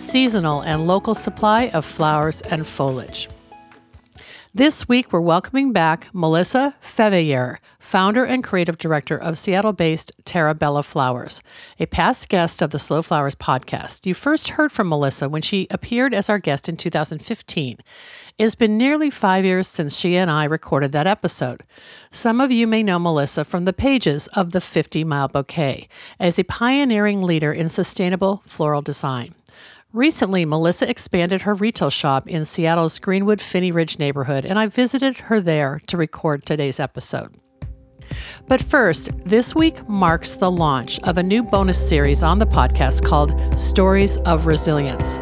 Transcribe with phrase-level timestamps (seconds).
[0.00, 3.28] seasonal, and local supply of flowers and foliage.
[4.52, 10.54] This week, we're welcoming back Melissa Feveyear, founder and creative director of Seattle based Terra
[10.56, 11.40] Bella Flowers,
[11.78, 14.06] a past guest of the Slow Flowers podcast.
[14.06, 17.78] You first heard from Melissa when she appeared as our guest in 2015.
[18.38, 21.62] It's been nearly five years since she and I recorded that episode.
[22.10, 25.88] Some of you may know Melissa from the pages of the 50 Mile Bouquet
[26.18, 29.34] as a pioneering leader in sustainable floral design.
[29.92, 35.18] Recently, Melissa expanded her retail shop in Seattle's Greenwood Phinney Ridge neighborhood, and I visited
[35.18, 37.34] her there to record today's episode.
[38.46, 43.04] But first, this week marks the launch of a new bonus series on the podcast
[43.04, 45.18] called Stories of Resilience.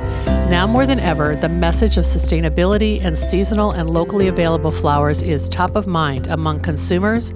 [0.50, 5.48] Now more than ever, the message of sustainability and seasonal and locally available flowers is
[5.48, 7.32] top of mind among consumers,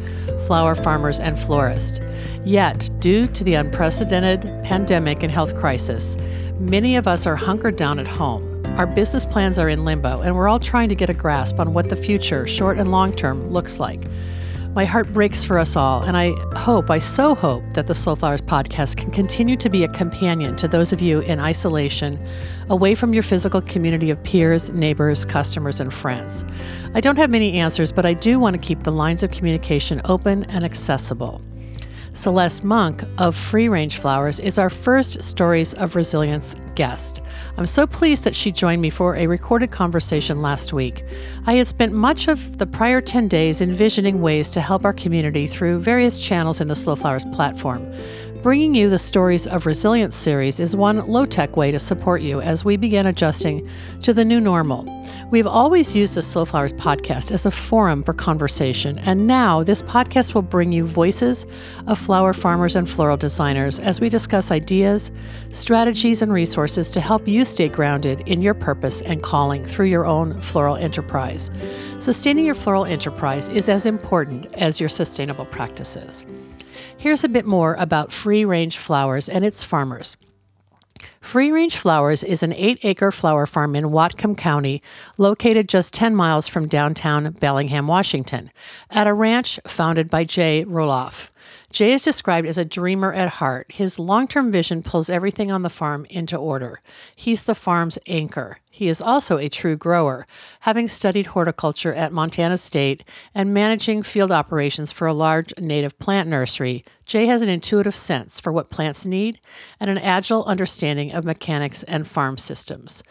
[0.47, 2.01] flower farmers, and florists.
[2.45, 6.17] Yet, due to the unprecedented pandemic and health crisis,
[6.63, 8.65] Many of us are hunkered down at home.
[8.79, 11.75] Our business plans are in limbo, and we're all trying to get a grasp on
[11.75, 14.01] what the future, short and long term, looks like.
[14.73, 18.15] My heart breaks for us all, and I hope, I so hope, that the Slow
[18.15, 22.17] Flowers podcast can continue to be a companion to those of you in isolation,
[22.69, 26.45] away from your physical community of peers, neighbors, customers, and friends.
[26.95, 30.01] I don't have many answers, but I do want to keep the lines of communication
[30.05, 31.43] open and accessible.
[32.15, 37.23] Celeste Monk of Free Range Flowers is our first Stories of Resilience guest.
[37.57, 41.07] I'm so pleased that she joined me for a recorded conversation last week.
[41.47, 45.47] I had spent much of the prior 10 days envisioning ways to help our community
[45.47, 47.91] through various channels in the Slow Flowers platform.
[48.43, 52.41] Bringing you the Stories of Resilience series is one low tech way to support you
[52.41, 53.69] as we begin adjusting
[54.03, 54.85] to the new normal.
[55.31, 59.81] We've always used the Slow Flowers podcast as a forum for conversation, and now this
[59.83, 61.47] podcast will bring you voices
[61.87, 65.13] of flower farmers and floral designers as we discuss ideas,
[65.53, 70.05] strategies, and resources to help you stay grounded in your purpose and calling through your
[70.05, 71.49] own floral enterprise.
[72.01, 76.27] Sustaining your floral enterprise is as important as your sustainable practices.
[76.97, 80.17] Here's a bit more about free range flowers and its farmers.
[81.21, 84.83] Free Range Flowers is an eight acre flower farm in Whatcom County,
[85.19, 88.51] located just 10 miles from downtown Bellingham, Washington,
[88.91, 91.32] at a ranch founded by Jay Roloff.
[91.73, 93.67] Jay is described as a dreamer at heart.
[93.73, 96.83] His long term vision pulls everything on the farm into order.
[97.17, 98.59] He's the farm's anchor.
[98.71, 100.27] He is also a true grower,
[100.61, 103.03] having studied horticulture at Montana State
[103.35, 106.85] and managing field operations for a large native plant nursery.
[107.07, 109.41] Jay has an intuitive sense for what plants need
[109.81, 113.03] and an agile understanding of mechanics and farm systems.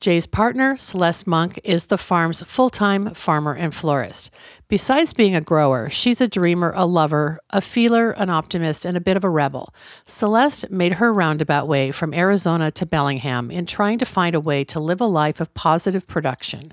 [0.00, 4.30] Jay's partner, Celeste Monk, is the farm's full time farmer and florist.
[4.66, 9.00] Besides being a grower, she's a dreamer, a lover, a feeler, an optimist, and a
[9.00, 9.74] bit of a rebel.
[10.06, 14.64] Celeste made her roundabout way from Arizona to Bellingham in trying to find a way
[14.64, 16.72] to live a life of positive production.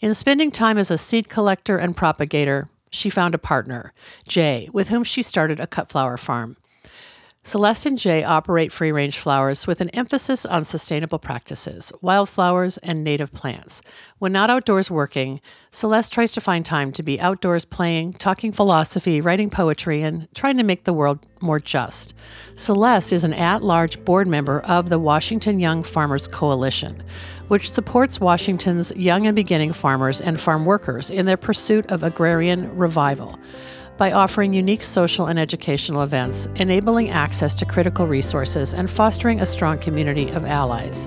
[0.00, 3.92] In spending time as a seed collector and propagator, she found a partner,
[4.28, 6.56] Jay, with whom she started a cut flower farm.
[7.42, 13.02] Celeste and Jay operate free range flowers with an emphasis on sustainable practices, wildflowers, and
[13.02, 13.80] native plants.
[14.18, 15.40] When not outdoors working,
[15.70, 20.58] Celeste tries to find time to be outdoors playing, talking philosophy, writing poetry, and trying
[20.58, 22.14] to make the world more just.
[22.56, 27.02] Celeste is an at large board member of the Washington Young Farmers Coalition,
[27.48, 32.76] which supports Washington's young and beginning farmers and farm workers in their pursuit of agrarian
[32.76, 33.38] revival
[34.00, 39.44] by offering unique social and educational events, enabling access to critical resources, and fostering a
[39.44, 41.06] strong community of allies.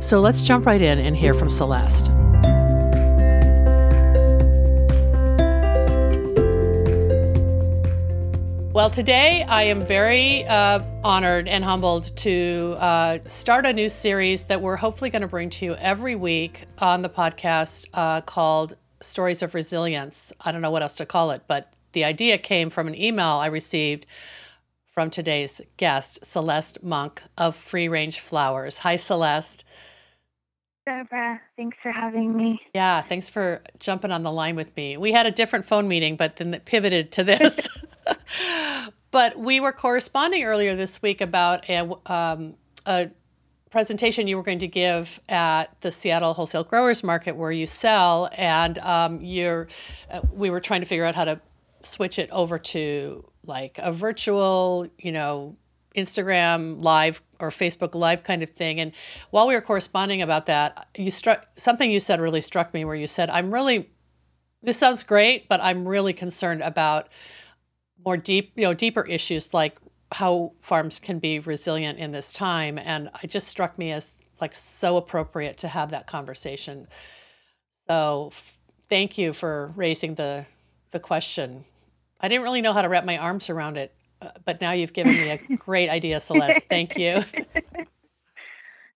[0.00, 2.10] So let's jump right in and hear from Celeste.
[8.72, 14.46] Well, today I am very uh, honored and humbled to uh, start a new series
[14.46, 18.78] that we're hopefully going to bring to you every week on the podcast uh, called
[19.00, 20.32] Stories of Resilience.
[20.40, 23.26] I don't know what else to call it, but the idea came from an email
[23.26, 24.06] I received
[24.92, 28.78] from today's guest, Celeste Monk of Free Range Flowers.
[28.78, 29.64] Hi, Celeste.
[30.84, 32.60] Deborah, thanks for having me.
[32.74, 34.96] Yeah, thanks for jumping on the line with me.
[34.96, 37.68] We had a different phone meeting, but then it pivoted to this.
[39.10, 42.54] but we were corresponding earlier this week about a, um,
[42.84, 43.10] a
[43.70, 48.28] presentation you were going to give at the Seattle Wholesale Growers Market where you sell,
[48.36, 49.68] and um, you're,
[50.10, 51.40] uh, we were trying to figure out how to
[51.86, 55.56] switch it over to like a virtual, you know,
[55.96, 58.80] Instagram live or Facebook live kind of thing.
[58.80, 58.92] And
[59.30, 62.94] while we were corresponding about that, you struck something you said really struck me where
[62.94, 63.90] you said, I'm really,
[64.62, 67.08] this sounds great, but I'm really concerned about
[68.04, 69.78] more deep, you know, deeper issues like
[70.12, 72.78] how farms can be resilient in this time.
[72.78, 76.88] And it just struck me as like so appropriate to have that conversation.
[77.88, 78.56] So f-
[78.88, 80.46] thank you for raising the
[80.90, 81.64] the question.
[82.22, 84.92] I didn't really know how to wrap my arms around it, uh, but now you've
[84.92, 86.68] given me a great idea, Celeste.
[86.68, 87.22] Thank you.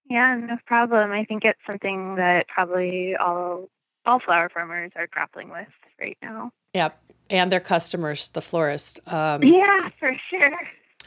[0.08, 1.10] Yeah, no problem.
[1.10, 3.68] I think it's something that probably all
[4.04, 5.66] all flower farmers are grappling with
[6.00, 6.52] right now.
[6.74, 9.00] Yep, and their customers, the florist.
[9.12, 10.58] Um, yeah, for sure.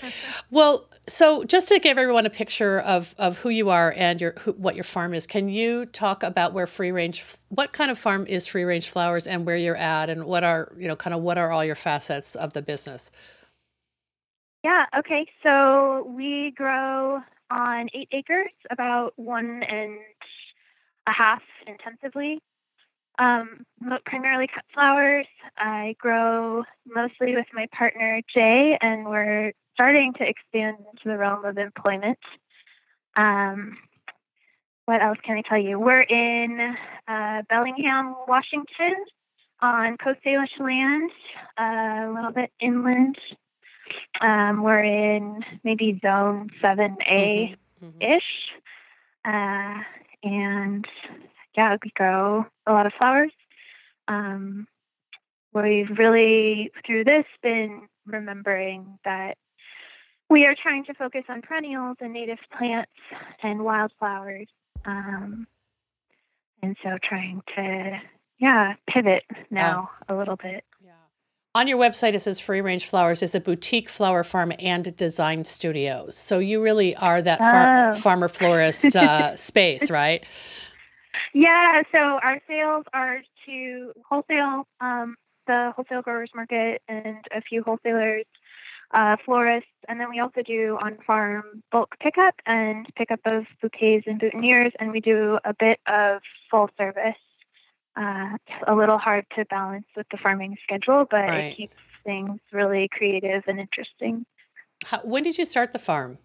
[0.52, 4.34] Well, so just to give everyone a picture of, of who you are and your
[4.40, 7.98] who, what your farm is, can you talk about where free range, what kind of
[7.98, 11.14] farm is free range flowers, and where you're at, and what are you know kind
[11.14, 13.12] of what are all your facets of the business?
[14.64, 14.86] Yeah.
[14.98, 15.28] Okay.
[15.44, 17.22] So we grow
[17.52, 19.98] on eight acres, about one and
[21.08, 22.40] a half intensively.
[23.18, 23.66] Um,
[24.06, 25.28] primarily cut flowers.
[25.58, 31.46] I grow mostly with my partner Jay, and we're starting to expand into the realm
[31.46, 32.20] of employment.
[33.16, 33.78] Um,
[34.84, 35.80] what else can I tell you?
[35.80, 36.76] We're in
[37.08, 38.96] uh, Bellingham, Washington,
[39.62, 41.12] on Coast Salish land,
[41.58, 43.18] uh, a little bit inland.
[44.20, 47.86] Um, we're in maybe zone 7A mm-hmm.
[47.86, 48.02] mm-hmm.
[48.02, 48.52] ish.
[49.24, 49.82] Uh,
[50.24, 50.86] and
[51.56, 53.32] yeah, we grow a lot of flowers.
[54.10, 54.68] Um,
[55.54, 59.38] we've really, through this, been remembering that
[60.30, 62.92] we are trying to focus on perennials and native plants
[63.42, 64.48] and wildflowers.
[64.86, 65.48] Um,
[66.62, 68.00] and so trying to,
[68.40, 70.64] yeah, pivot now a little bit.
[70.84, 70.92] Yeah.
[71.56, 75.44] On your website, it says Free Range Flowers is a boutique flower farm and design
[75.46, 76.08] studio.
[76.12, 77.94] So you really are that far- oh.
[77.96, 80.24] farmer florist uh, space, right?
[81.34, 81.82] Yeah.
[81.92, 85.16] So our sales are to wholesale, um,
[85.48, 88.26] the wholesale growers market, and a few wholesalers
[88.92, 94.06] uh, florists, and then we also do on farm bulk pickup and pickup of bouquets
[94.08, 97.16] and boutonnieres, and we do a bit of full service.
[97.96, 101.52] Uh, a little hard to balance with the farming schedule, but right.
[101.52, 101.76] it keeps
[102.06, 104.26] things really creative and interesting.
[104.86, 106.18] How, when did you start the farm?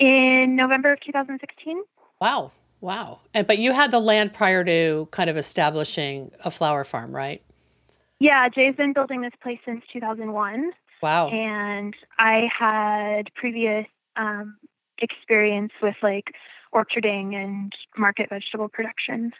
[0.00, 1.82] In November of 2016.
[2.20, 2.50] Wow.
[2.80, 3.20] Wow.
[3.32, 7.40] And, but you had the land prior to kind of establishing a flower farm, right?
[8.18, 10.72] Yeah, Jay's been building this place since 2001.
[11.02, 11.28] Wow.
[11.28, 14.56] And I had previous um,
[14.98, 16.34] experience with like
[16.72, 19.32] orcharding and market vegetable production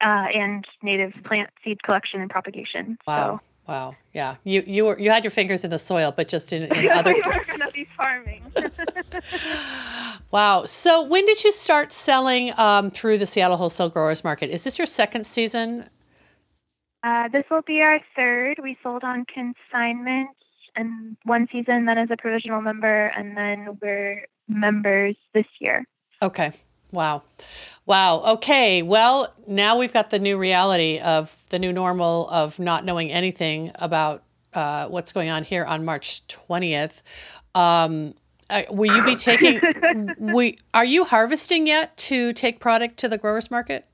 [0.00, 2.98] uh, and native plant seed collection and propagation.
[3.06, 3.36] Wow.
[3.36, 3.94] So, Wow.
[4.12, 4.36] Yeah.
[4.42, 7.12] You you were you had your fingers in the soil, but just in, in other.
[7.14, 8.42] we were gonna be farming.
[10.32, 10.64] wow.
[10.64, 14.50] So when did you start selling um, through the Seattle Wholesale Growers Market?
[14.50, 15.88] Is this your second season?
[17.04, 18.58] Uh, this will be our third.
[18.60, 20.30] We sold on consignment
[20.76, 25.84] and one season, then as a provisional member, and then we're members this year.
[26.20, 26.52] Okay.
[26.92, 27.22] Wow.
[27.86, 28.20] Wow.
[28.34, 28.82] Okay.
[28.82, 33.72] Well, now we've got the new reality of the new normal of not knowing anything
[33.76, 37.02] about uh, what's going on here on March 20th.
[37.54, 38.14] Um,
[38.50, 39.60] uh, will you be taking,
[40.18, 43.86] we, are you harvesting yet to take product to the growers market?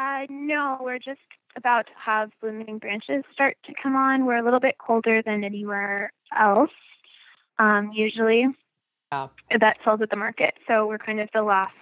[0.00, 1.20] Uh, no, we're just
[1.58, 4.24] about to have blooming branches start to come on.
[4.24, 6.70] We're a little bit colder than anywhere else,
[7.58, 8.46] um, usually.
[9.10, 10.54] That sells at the market.
[10.66, 11.74] So we're kind of the last.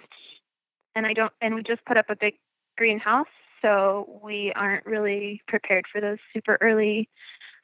[0.95, 1.31] And I don't.
[1.41, 2.33] And we just put up a big
[2.77, 3.27] greenhouse,
[3.61, 7.07] so we aren't really prepared for those super early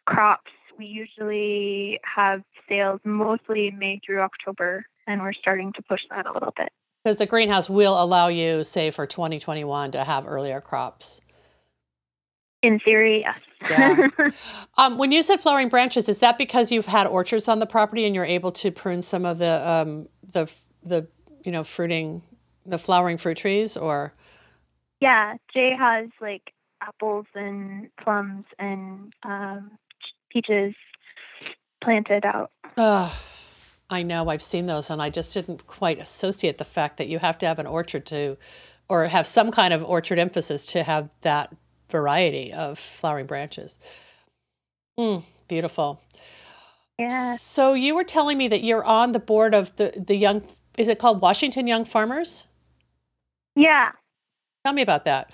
[0.06, 0.52] crops.
[0.78, 6.34] We usually have sales mostly May through October, and we're starting to push that a
[6.34, 6.70] little bit.
[7.04, 11.22] Because the greenhouse will allow you, say, for 2021 to have earlier crops.
[12.64, 13.70] In theory, yes.
[13.70, 14.08] yeah.
[14.78, 18.06] Um, when you said flowering branches, is that because you've had orchards on the property
[18.06, 20.50] and you're able to prune some of the um, the
[20.82, 21.08] the
[21.44, 22.24] you know fruiting
[22.66, 24.14] the flowering fruit trees, or?
[25.00, 29.72] Yeah, Jay has like apples and plums and um,
[30.30, 30.74] peaches
[31.84, 32.52] planted out.
[32.78, 33.16] Oh,
[33.90, 34.30] I know.
[34.30, 37.46] I've seen those, and I just didn't quite associate the fact that you have to
[37.46, 38.38] have an orchard to,
[38.90, 41.54] or have some kind of orchard emphasis to have that
[41.94, 43.78] variety of flowering branches.
[45.00, 46.02] Mm, beautiful.
[46.98, 47.36] Yeah.
[47.36, 50.42] So you were telling me that you're on the board of the the young.
[50.78, 52.48] Is it called Washington Young Farmers?
[53.56, 53.92] Yeah.
[54.66, 55.32] Tell me about that.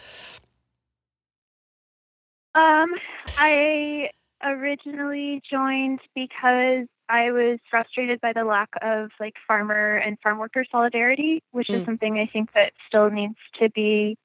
[2.55, 2.89] Um,
[3.37, 4.09] I
[4.43, 10.65] originally joined because I was frustrated by the lack of like farmer and farm worker
[10.69, 11.75] solidarity, which mm.
[11.75, 14.17] is something I think that still needs to be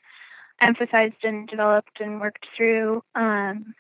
[0.64, 3.02] emphasized and developed and worked through.
[3.14, 3.74] Um,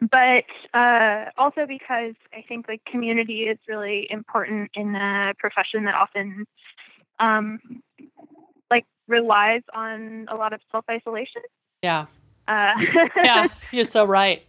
[0.00, 5.94] but uh, also because I think like community is really important in a profession that
[5.94, 6.46] often
[7.18, 7.82] um,
[8.70, 11.42] like relies on a lot of self isolation.
[11.82, 12.06] Yeah.
[12.48, 12.72] Uh,
[13.22, 14.44] yeah, you're so right.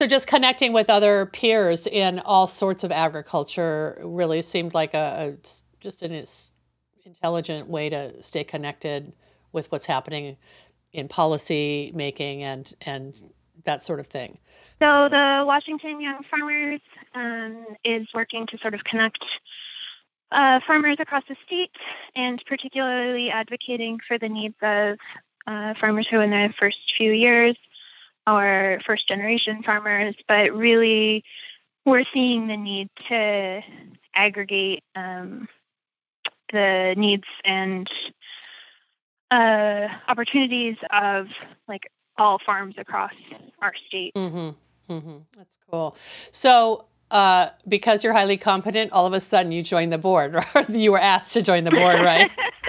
[0.00, 5.36] so just connecting with other peers in all sorts of agriculture really seemed like a,
[5.38, 5.46] a
[5.80, 6.12] just an
[7.06, 9.14] intelligent way to stay connected
[9.52, 10.36] with what's happening
[10.92, 13.14] in policy making and and
[13.64, 14.38] that sort of thing.
[14.80, 16.80] So the Washington Young Farmers
[17.14, 19.24] um, is working to sort of connect
[20.30, 21.70] uh, farmers across the state,
[22.14, 24.98] and particularly advocating for the needs of
[25.46, 27.56] uh, farmers who, in their first few years,
[28.26, 31.24] are first generation farmers, but really
[31.84, 33.62] we're seeing the need to
[34.14, 35.48] aggregate um,
[36.52, 37.88] the needs and
[39.30, 41.26] uh, opportunities of
[41.68, 43.12] like all farms across
[43.60, 44.14] our state.
[44.14, 44.92] Mm-hmm.
[44.92, 45.16] Mm-hmm.
[45.36, 45.96] That's cool.
[46.30, 50.70] So, uh, because you're highly competent, all of a sudden you joined the board, right?
[50.70, 52.30] you were asked to join the board, right?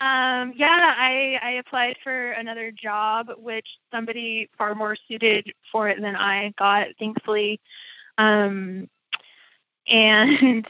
[0.00, 6.00] um, yeah, I, I applied for another job, which somebody far more suited for it
[6.00, 7.60] than I got, thankfully.
[8.18, 8.88] Um,
[9.86, 10.66] and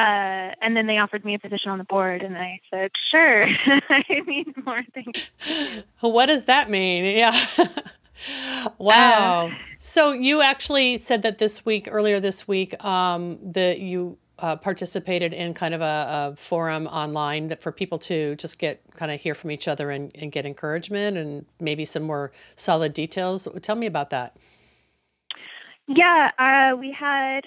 [0.00, 3.46] uh, and then they offered me a position on the board, and I said, "Sure,
[3.66, 5.30] I need more things."
[6.00, 7.04] What does that mean?
[7.20, 8.66] Yeah.
[8.78, 9.46] wow.
[9.46, 14.56] Uh, so you actually said that this week, earlier this week, um, that you uh,
[14.56, 19.10] participated in kind of a, a, forum online that for people to just get kind
[19.10, 23.48] of hear from each other and, and get encouragement and maybe some more solid details.
[23.62, 24.36] Tell me about that.
[25.86, 27.44] Yeah, uh, we had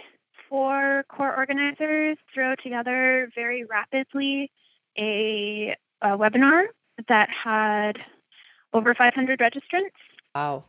[0.53, 4.51] four core organizers throw together very rapidly
[4.95, 6.65] a, a webinar
[7.07, 7.97] that had
[8.71, 9.97] over 500 registrants.
[10.35, 10.65] Wow.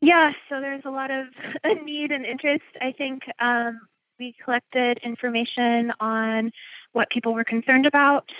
[0.00, 1.26] Yeah, so there's a lot of
[1.84, 2.62] need and interest.
[2.80, 3.80] I think um,
[4.20, 6.52] we collected information on
[6.92, 8.30] what people were concerned about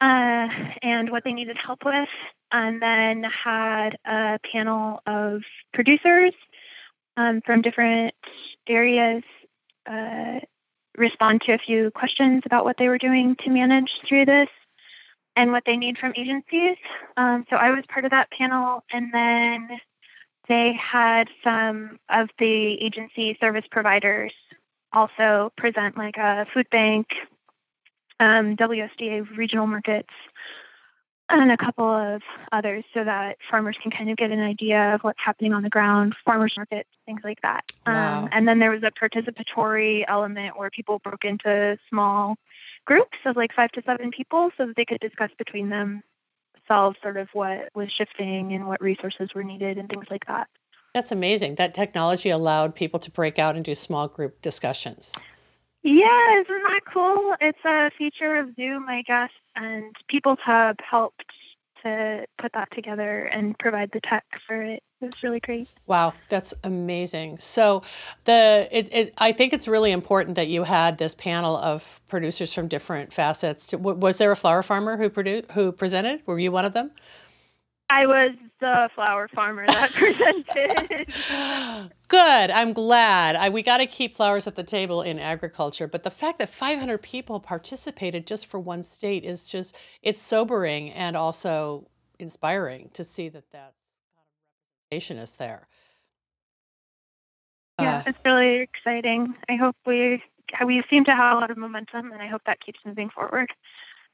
[0.00, 0.48] uh,
[0.82, 2.08] and what they needed help with,
[2.52, 6.32] and then had a panel of producers
[7.16, 8.14] um, from different
[8.68, 9.24] areas
[9.86, 10.40] uh,
[10.96, 14.48] respond to a few questions about what they were doing to manage through this
[15.36, 16.76] and what they need from agencies.
[17.16, 19.80] Um, so I was part of that panel, and then
[20.48, 24.32] they had some of the agency service providers
[24.92, 27.08] also present, like a food bank,
[28.20, 30.12] um, WSDA regional markets,
[31.30, 35.02] and a couple of others so that farmers can kind of get an idea of
[35.02, 37.64] what's happening on the ground, farmers markets, things like that.
[37.86, 38.24] Wow.
[38.24, 42.36] Um, and then there was a participatory element where people broke into small
[42.84, 47.16] groups of like five to seven people so that they could discuss between themselves sort
[47.16, 50.48] of what was shifting and what resources were needed and things like that.
[50.92, 51.56] That's amazing.
[51.56, 55.14] That technology allowed people to break out and do small group discussions.
[55.84, 57.34] Yeah, isn't that cool?
[57.42, 61.24] It's a feature of Zoom, I guess, and People's Hub helped
[61.82, 64.82] to put that together and provide the tech for it.
[65.02, 65.68] It was really great.
[65.86, 67.36] Wow, that's amazing.
[67.38, 67.82] So,
[68.24, 72.54] the it, it, I think it's really important that you had this panel of producers
[72.54, 73.74] from different facets.
[73.74, 76.22] Was there a flower farmer who produced who presented?
[76.24, 76.92] Were you one of them?
[77.90, 81.12] I was the flower farmer that presented.
[82.08, 82.50] Good.
[82.50, 83.36] I'm glad.
[83.36, 85.86] I, we got to keep flowers at the table in agriculture.
[85.86, 90.90] But the fact that 500 people participated just for one state is just, it's sobering
[90.92, 91.88] and also
[92.18, 93.74] inspiring to see that that's
[94.90, 95.68] representation is there.
[97.80, 99.34] Yeah, uh, it's really exciting.
[99.48, 100.22] I hope we
[100.64, 103.50] we seem to have a lot of momentum, and I hope that keeps moving forward.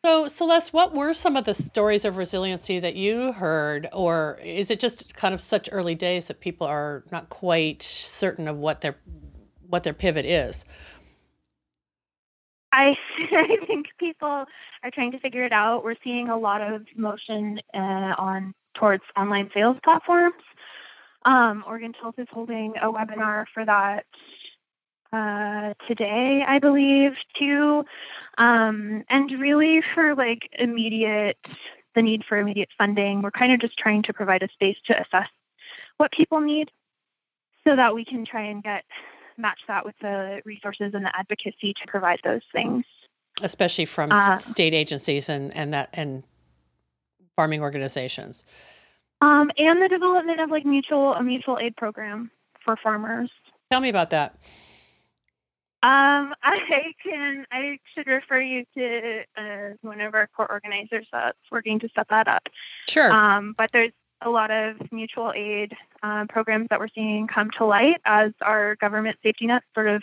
[0.05, 4.71] So, Celeste, what were some of the stories of resiliency that you heard, or is
[4.71, 8.81] it just kind of such early days that people are not quite certain of what
[8.81, 8.97] their
[9.69, 10.65] what their pivot is?
[12.73, 12.97] I,
[13.33, 14.47] I think people
[14.83, 15.85] are trying to figure it out.
[15.85, 20.43] We're seeing a lot of motion uh, on towards online sales platforms.
[21.27, 24.07] Um, Oregon Tilth is holding a webinar for that
[25.13, 27.85] uh, today, I believe, too.
[28.39, 31.39] Um, and really, for like immediate,
[31.95, 35.01] the need for immediate funding, we're kind of just trying to provide a space to
[35.01, 35.29] assess
[35.97, 36.71] what people need.
[37.65, 38.85] so that we can try and get
[39.37, 42.85] match that with the resources and the advocacy to provide those things
[43.43, 46.23] especially from uh, state agencies and and that and
[47.37, 48.45] farming organizations
[49.23, 52.31] um, and the development of like mutual a mutual aid program
[52.63, 53.31] for farmers
[53.71, 54.39] tell me about that
[55.83, 57.47] um, I can.
[57.51, 62.09] I should refer you to uh, one of our core organizers that's working to set
[62.09, 62.49] that up.
[62.89, 63.13] Sure.
[63.13, 67.65] Um, but there's a lot of mutual aid uh, programs that we're seeing come to
[67.65, 70.03] light as our government safety nets sort of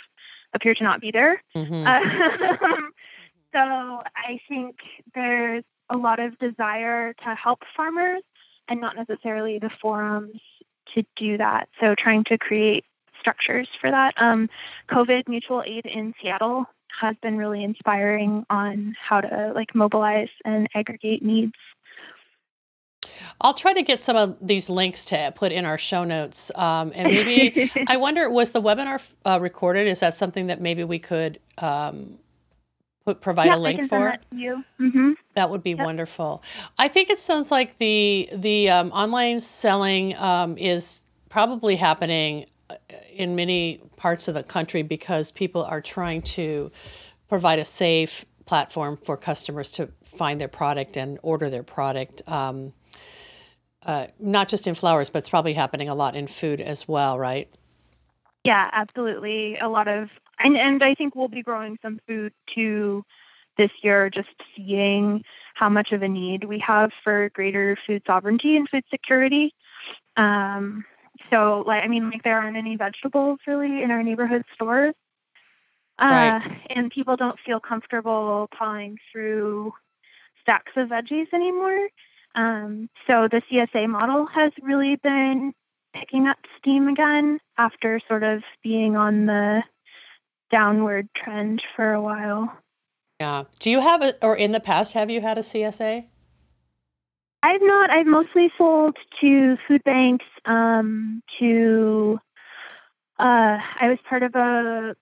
[0.54, 1.44] appear to not be there.
[1.56, 1.86] Mm-hmm.
[1.86, 2.78] Uh,
[3.54, 4.78] so I think
[5.14, 8.24] there's a lot of desire to help farmers
[8.68, 10.42] and not necessarily the forums
[10.94, 11.70] to do that.
[11.80, 12.86] So trying to create
[13.20, 14.14] structures for that.
[14.18, 14.50] Um,
[14.90, 16.66] COVID mutual aid in Seattle
[17.00, 21.54] has been really inspiring on how to like mobilize and aggregate needs.
[23.42, 26.52] I'll try to get some of these links to put in our show notes.
[26.56, 29.88] Um, and maybe I wonder, was the webinar uh, recorded?
[29.88, 32.18] Is that something that maybe we could um,
[33.06, 34.00] put provide yeah, a link for?
[34.00, 34.64] That, you.
[34.80, 35.12] Mm-hmm.
[35.36, 35.86] that would be yep.
[35.86, 36.44] wonderful.
[36.78, 42.46] I think it sounds like the the um, online selling um, is probably happening
[43.14, 46.72] in many parts of the country because people are trying to
[47.28, 52.22] provide a safe platform for customers to find their product and order their product.
[52.28, 52.74] Um,
[53.86, 57.18] uh, not just in flowers, but it's probably happening a lot in food as well,
[57.18, 57.50] right?
[58.44, 59.58] Yeah, absolutely.
[59.58, 60.10] A lot of,
[60.40, 63.06] and, and I think we'll be growing some food too
[63.58, 68.56] this year, just seeing how much of a need we have for greater food sovereignty
[68.56, 69.54] and food security.
[70.16, 70.86] Um,
[71.30, 74.96] so, like, I mean, like, there aren't any vegetables really in our neighborhood stores.
[76.00, 76.62] Uh, right.
[76.70, 79.74] And people don't feel comfortable pawing through
[80.42, 81.88] stacks of veggies anymore.
[82.36, 85.54] Um, so the CSA model has really been
[85.94, 89.64] picking up steam again after sort of being on the
[90.52, 92.56] downward trend for a while.
[93.20, 93.46] Yeah.
[93.60, 96.06] Do you have it, or in the past, have you had a CSA?
[97.44, 97.90] I've not.
[97.90, 102.20] I've mostly sold to food banks, um, to,
[103.20, 104.96] uh, I was part of a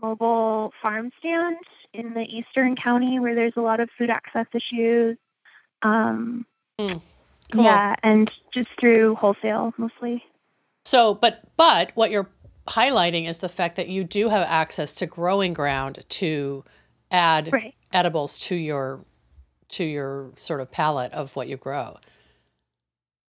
[0.00, 1.56] mobile farm stand
[1.92, 5.18] in the eastern county where there's a lot of food access issues.
[5.82, 6.46] Um,
[6.78, 7.00] mm,
[7.50, 7.64] cool.
[7.64, 10.24] Yeah, and just through wholesale mostly.
[10.84, 12.30] So, but but what you're
[12.68, 16.64] highlighting is the fact that you do have access to growing ground to
[17.10, 17.74] add right.
[17.92, 19.04] edibles to your
[19.72, 21.96] to your sort of palette of what you grow.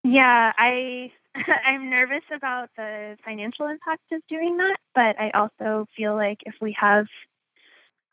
[0.03, 1.11] Yeah, I
[1.65, 6.55] I'm nervous about the financial impact of doing that, but I also feel like if
[6.61, 7.07] we have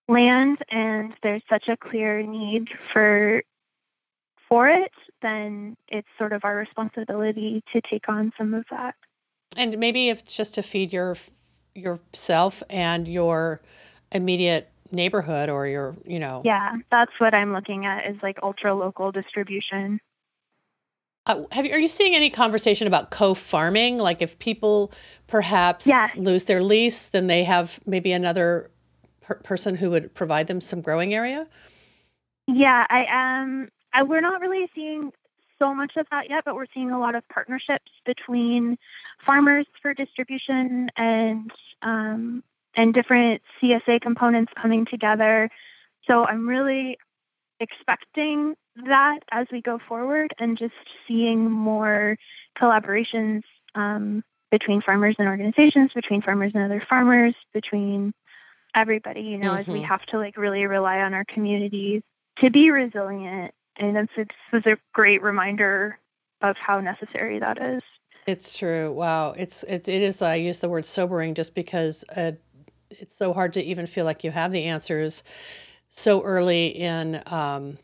[0.09, 3.43] land and there's such a clear need for
[4.49, 8.97] for it, then it's sort of our responsibility to take on some of that.
[9.57, 11.17] And maybe if it's just to feed your
[11.75, 13.61] yourself and your
[14.13, 16.43] immediate neighborhood or your, you know.
[16.45, 20.01] Yeah, that's what I'm looking at is like ultra local distribution.
[21.27, 23.99] Uh, have you, are you seeing any conversation about co-farming?
[23.99, 24.93] Like if people
[25.27, 26.09] perhaps yeah.
[26.17, 28.71] lose their lease, then they have maybe another
[29.21, 31.47] per- person who would provide them some growing area?
[32.47, 33.69] Yeah, I am.
[33.93, 35.13] I, we're not really seeing
[35.59, 38.79] so much of that yet, but we're seeing a lot of partnerships between
[39.25, 41.51] farmers for distribution and
[41.83, 42.43] um,
[42.75, 45.51] and different CSA components coming together.
[46.07, 46.99] So I'm really
[47.59, 48.55] expecting
[48.87, 50.75] that as we go forward and just
[51.07, 52.17] seeing more
[52.59, 53.43] collaborations
[53.75, 58.13] um, between farmers and organizations, between farmers and other farmers, between
[58.75, 59.61] everybody, you know, mm-hmm.
[59.61, 59.85] as we mm-hmm.
[59.85, 62.03] have to like really rely on our communities
[62.37, 65.99] to be resilient and this was a great reminder
[66.43, 67.83] of how necessary that is.
[68.27, 68.93] It's true.
[68.93, 69.33] Wow.
[69.33, 70.23] It's it, it is.
[70.23, 72.33] I use the word sobering just because uh,
[72.91, 75.23] it's so hard to even feel like you have the answers
[75.89, 77.79] so early in um,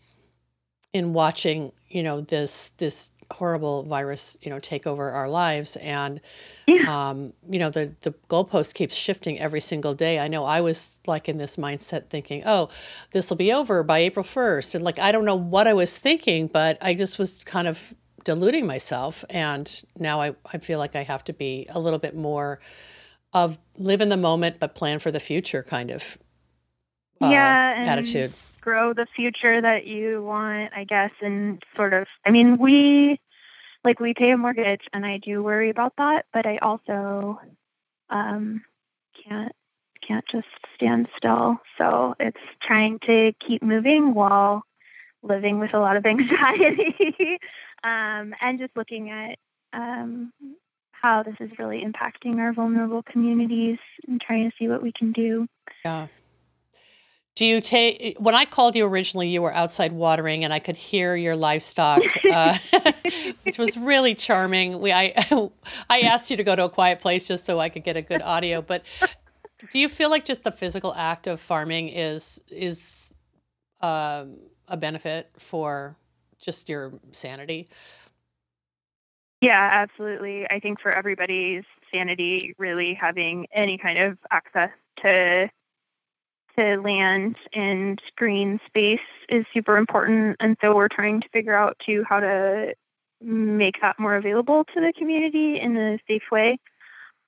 [0.92, 1.72] in watching.
[1.88, 5.76] You know this this horrible virus, you know, take over our lives.
[5.76, 6.20] And,
[6.66, 7.10] yeah.
[7.10, 10.18] um, you know, the, the goalpost keeps shifting every single day.
[10.18, 12.68] I know I was like in this mindset thinking, oh,
[13.12, 14.76] this will be over by April 1st.
[14.76, 17.94] And like, I don't know what I was thinking, but I just was kind of
[18.24, 19.24] deluding myself.
[19.30, 22.60] And now I, I feel like I have to be a little bit more
[23.44, 26.18] of live in the moment, but plan for the future kind of
[27.22, 28.32] uh, yeah, attitude
[28.66, 33.20] grow the future that you want, I guess, and sort of, I mean, we,
[33.84, 37.40] like, we pay a mortgage and I do worry about that, but I also
[38.10, 38.64] um,
[39.24, 39.52] can't,
[40.00, 41.60] can't just stand still.
[41.78, 44.64] So it's trying to keep moving while
[45.22, 47.38] living with a lot of anxiety
[47.84, 49.38] um, and just looking at
[49.72, 50.32] um,
[51.02, 55.12] how this is really impacting our vulnerable communities and trying to see what we can
[55.12, 55.46] do.
[55.84, 56.08] Yeah.
[57.36, 59.28] Do you take when I called you originally?
[59.28, 62.00] You were outside watering, and I could hear your livestock,
[62.32, 62.56] uh,
[63.42, 64.80] which was really charming.
[64.80, 65.12] We I
[65.90, 68.02] I asked you to go to a quiet place just so I could get a
[68.02, 68.62] good audio.
[68.62, 68.86] But
[69.70, 73.12] do you feel like just the physical act of farming is is
[73.82, 75.94] um, a benefit for
[76.38, 77.68] just your sanity?
[79.46, 80.44] Yeah, absolutely.
[80.50, 81.62] I think for everybody's
[81.94, 84.70] sanity, really having any kind of access
[85.02, 85.48] to
[86.56, 90.36] to land and green space is super important.
[90.40, 92.74] And so we're trying to figure out too how to
[93.20, 96.58] make that more available to the community in a safe way.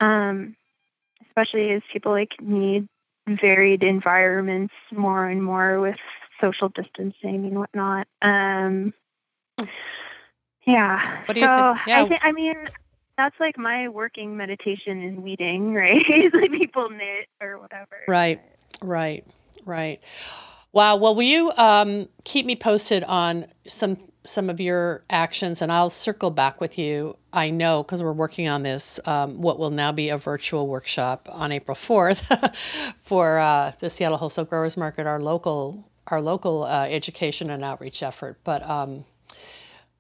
[0.00, 0.57] Um,
[1.24, 2.88] especially as people like need
[3.28, 5.98] varied environments more and more with
[6.40, 8.09] social distancing and whatnot.
[8.22, 8.92] Um,
[10.68, 11.22] yeah.
[11.26, 11.87] What do you so think?
[11.87, 12.02] Yeah.
[12.02, 12.54] I, th- I mean,
[13.16, 16.04] that's like my working meditation is weeding, right?
[16.33, 17.98] like people knit or whatever.
[18.07, 18.40] Right.
[18.83, 19.26] Right,
[19.64, 20.02] right.
[20.72, 20.96] Wow.
[20.96, 25.90] Well, will you um, keep me posted on some some of your actions, and I'll
[25.90, 27.16] circle back with you.
[27.33, 29.00] I know because we're working on this.
[29.04, 32.31] Um, what will now be a virtual workshop on April fourth
[33.00, 38.02] for uh, the Seattle Wholesale Growers Market, our local our local uh, education and outreach
[38.02, 38.38] effort.
[38.44, 39.04] But um,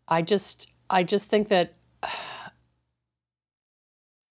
[0.08, 1.74] I just I just think that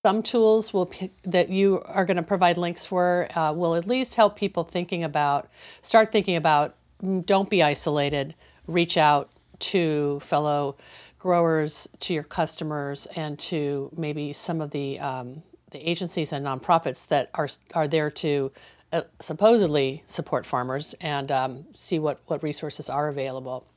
[0.06, 0.92] some tools will
[1.24, 5.04] that you are going to provide links for uh, will at least help people thinking
[5.04, 5.50] about
[5.82, 8.36] start thinking about mm, don't be isolated.
[8.66, 10.76] Reach out to fellow
[11.20, 17.08] growers to your customers and to maybe some of the um, the agencies and nonprofits
[17.08, 18.52] that are are there to
[18.94, 23.68] uh, supposedly support farmers and um, see what what resources are available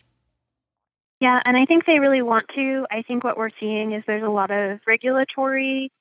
[1.20, 2.86] yeah, and I think they really want to.
[2.90, 5.92] I think what we're seeing is there's a lot of regulatory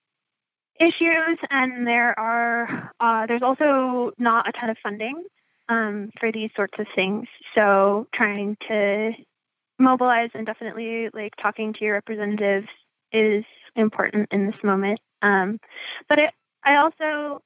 [0.79, 5.23] issues, and there are uh, there's also not a ton of funding
[5.67, 7.27] um, for these sorts of things.
[7.53, 9.13] So trying to
[9.77, 12.67] mobilize and definitely like talking to your representatives
[13.11, 13.43] is
[13.75, 15.01] important in this moment.
[15.21, 15.59] Um,
[16.07, 17.41] but it, I also,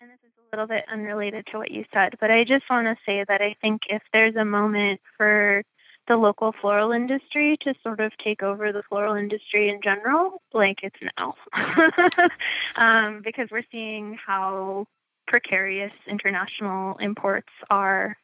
[0.00, 2.86] and this is a little bit unrelated to what you said, but I just want
[2.86, 5.62] to say that I think if there's a moment for
[6.08, 10.80] the local floral industry to sort of take over the floral industry in general, like
[10.82, 11.34] it's now.
[12.76, 14.86] um, because we're seeing how
[15.26, 18.16] precarious international imports are.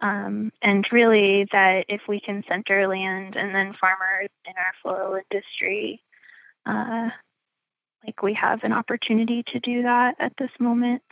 [0.00, 5.20] Um, and really, that if we can center land and then farmers in our floral
[5.30, 6.02] industry,
[6.66, 7.10] uh,
[8.04, 11.02] like we have an opportunity to do that at this moment.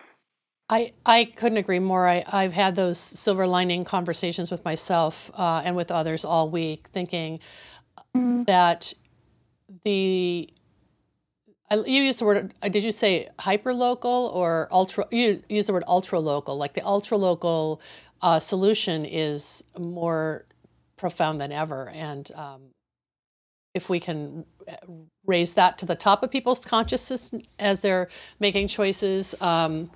[0.68, 2.08] I, I couldn't agree more.
[2.08, 6.88] I, I've had those silver lining conversations with myself uh, and with others all week,
[6.92, 7.40] thinking
[8.16, 8.46] mm.
[8.46, 8.94] that
[9.84, 10.50] the
[11.70, 12.54] you used the word.
[12.62, 15.06] Uh, did you say hyper local or ultra?
[15.10, 16.56] You use the word ultra local.
[16.56, 17.80] Like the ultra local
[18.22, 20.44] uh, solution is more
[20.96, 22.62] profound than ever, and um,
[23.74, 24.76] if we can uh,
[25.26, 29.34] raise that to the top of people's consciousness as they're making choices.
[29.40, 29.90] Um,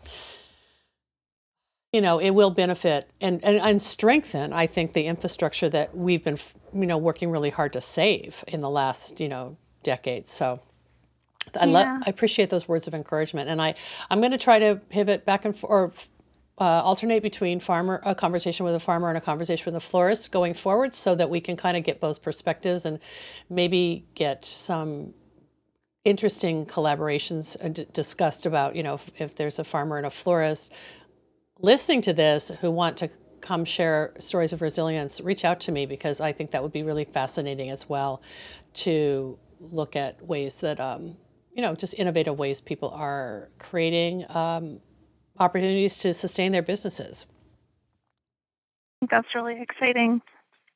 [1.92, 6.22] you know, it will benefit and, and, and strengthen, I think, the infrastructure that we've
[6.22, 6.38] been,
[6.74, 10.30] you know, working really hard to save in the last, you know, decades.
[10.30, 10.60] So
[11.58, 13.48] I love, I appreciate those words of encouragement.
[13.48, 13.74] And I,
[14.10, 15.92] I'm going to try to pivot back and forth, or
[16.60, 20.30] uh, alternate between farmer, a conversation with a farmer and a conversation with a florist
[20.30, 22.98] going forward so that we can kind of get both perspectives and
[23.48, 25.14] maybe get some
[26.04, 30.72] interesting collaborations uh, discussed about, you know, if, if there's a farmer and a florist,
[31.58, 35.86] listening to this who want to come share stories of resilience, reach out to me
[35.86, 38.22] because I think that would be really fascinating as well
[38.74, 41.16] to look at ways that, um,
[41.52, 44.80] you know, just innovative ways people are creating um,
[45.38, 47.26] opportunities to sustain their businesses.
[49.10, 50.20] That's really exciting.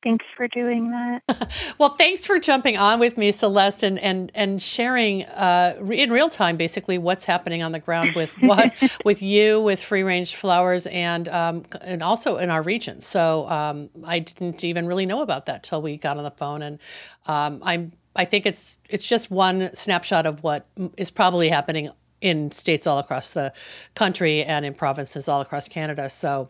[0.03, 1.73] Thanks for doing that.
[1.77, 6.29] well, thanks for jumping on with me, Celeste, and and, and sharing uh, in real
[6.29, 10.87] time basically what's happening on the ground with what with you with free range flowers
[10.87, 12.99] and um, and also in our region.
[12.99, 16.61] So um, I didn't even really know about that till we got on the phone,
[16.61, 16.79] and
[17.25, 21.89] um, I'm I think it's it's just one snapshot of what is probably happening
[22.19, 23.53] in states all across the
[23.95, 26.09] country and in provinces all across Canada.
[26.09, 26.49] So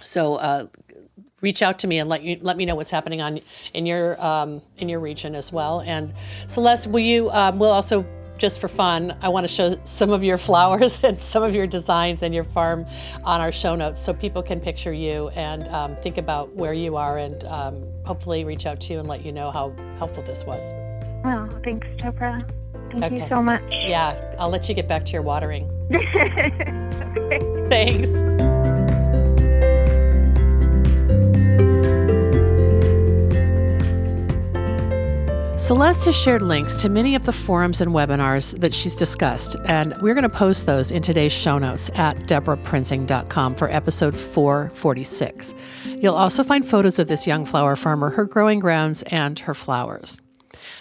[0.00, 0.66] so uh,
[1.40, 3.40] reach out to me and let you let me know what's happening on
[3.74, 5.80] in your um, in your region as well.
[5.80, 6.12] And
[6.46, 7.30] Celeste, will you?
[7.30, 8.04] Um, we'll also
[8.38, 11.66] just for fun, I want to show some of your flowers and some of your
[11.66, 12.86] designs and your farm
[13.22, 16.96] on our show notes so people can picture you and um, think about where you
[16.96, 20.44] are and um, hopefully reach out to you and let you know how helpful this
[20.44, 20.72] was.
[21.24, 22.44] Well, thanks, Deborah.
[22.90, 23.22] Thank Okay.
[23.22, 23.62] you so much.
[23.70, 25.70] Yeah, I'll let you get back to your watering.
[25.92, 27.38] okay.
[27.68, 28.73] Thanks.
[35.64, 39.94] Celeste has shared links to many of the forums and webinars that she's discussed, and
[40.02, 45.54] we're going to post those in today's show notes at debraprinzing.com for episode 446.
[45.86, 50.20] You'll also find photos of this young flower farmer, her growing grounds, and her flowers.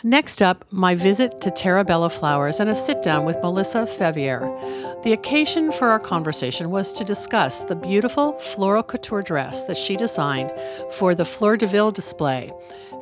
[0.04, 5.02] Next up, my visit to Terra Bella Flowers and a sit down with Melissa Feveyear.
[5.04, 9.96] The occasion for our conversation was to discuss the beautiful floral couture dress that she
[9.96, 10.52] designed
[10.92, 12.52] for the Fleur de Ville display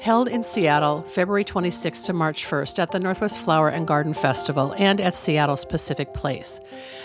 [0.02, 4.74] held in Seattle February 26th to March 1st at the Northwest Flower and Garden Festival
[4.78, 6.60] and at Seattle's Pacific Place.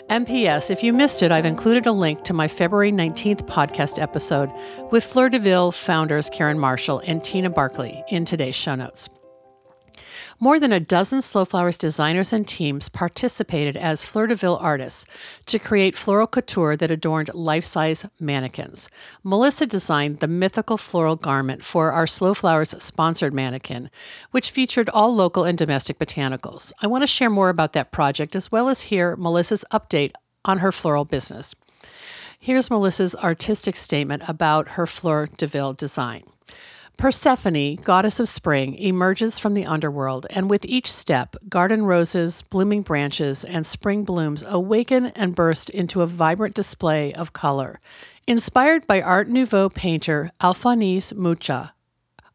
[0.09, 4.51] MPS, if you missed it, I've included a link to my February 19th podcast episode
[4.91, 9.11] with Fleur de Ville founders Karen Marshall and Tina Barkley in today's show notes.
[10.39, 15.07] More than a dozen Slow Flowers designers and teams participated as Fleur de Ville artists
[15.47, 18.91] to create floral couture that adorned life size mannequins.
[19.25, 23.89] Melissa designed the mythical floral garment for our Slow Flowers sponsored mannequin,
[24.31, 26.71] which featured all local and domestic botanicals.
[26.83, 30.13] I want to share more about that project as well as hear Melissa's update
[30.45, 31.55] on her floral business.
[32.43, 36.25] Here's Melissa's artistic statement about her Fleur de Ville design.
[36.97, 42.81] Persephone, goddess of spring, emerges from the underworld, and with each step, garden roses, blooming
[42.81, 47.81] branches, and spring blooms awaken and burst into a vibrant display of color.
[48.27, 51.75] Inspired by Art Nouveau painter Alphonse Mucha,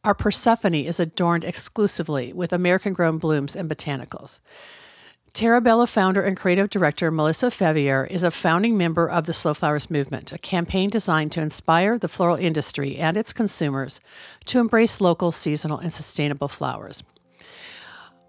[0.04, 4.42] our Persephone is adorned exclusively with American grown blooms and botanicals.
[5.34, 9.54] Terra Bella founder and creative director Melissa Feveyear is a founding member of the Slow
[9.54, 14.02] Flowers Movement, a campaign designed to inspire the floral industry and its consumers
[14.48, 17.02] to embrace local, seasonal, and sustainable flowers.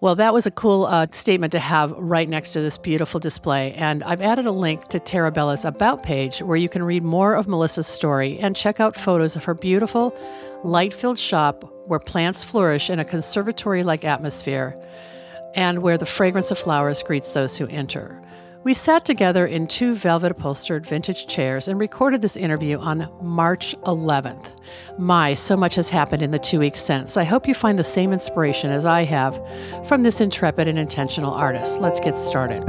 [0.01, 3.73] Well, that was a cool uh, statement to have right next to this beautiful display.
[3.73, 7.35] And I've added a link to Terra Bella's About page where you can read more
[7.35, 10.17] of Melissa's story and check out photos of her beautiful,
[10.63, 14.81] light filled shop where plants flourish in a conservatory like atmosphere
[15.55, 18.21] and where the fragrance of flowers greets those who enter.
[18.65, 23.75] We sat together in two velvet upholstered vintage chairs and recorded this interview on March
[23.87, 24.53] 11th.
[24.99, 27.17] My, so much has happened in the two weeks since.
[27.17, 29.35] I hope you find the same inspiration as I have
[29.89, 31.81] from this intrepid and intentional artist.
[31.81, 32.63] Let's get started.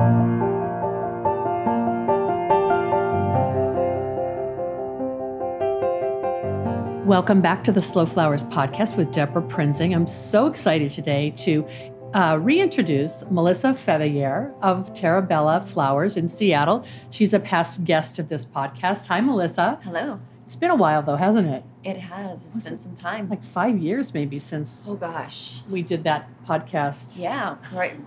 [7.06, 9.94] Welcome back to the Slow Flowers podcast with Debra Prinzing.
[9.94, 11.68] I'm so excited today to
[12.14, 16.86] uh, reintroduce Melissa Feveyear of Terra Bella Flowers in Seattle.
[17.10, 19.08] She's a past guest of this podcast.
[19.08, 19.80] Hi, Melissa.
[19.84, 20.20] Hello.
[20.46, 21.64] It's been a while, though, hasn't it?
[21.84, 22.46] It has.
[22.56, 23.30] It's been some time.
[23.30, 25.62] Like five years, maybe, since oh gosh.
[25.70, 27.18] we did that podcast.
[27.18, 27.56] Yeah.
[27.72, 28.00] Right.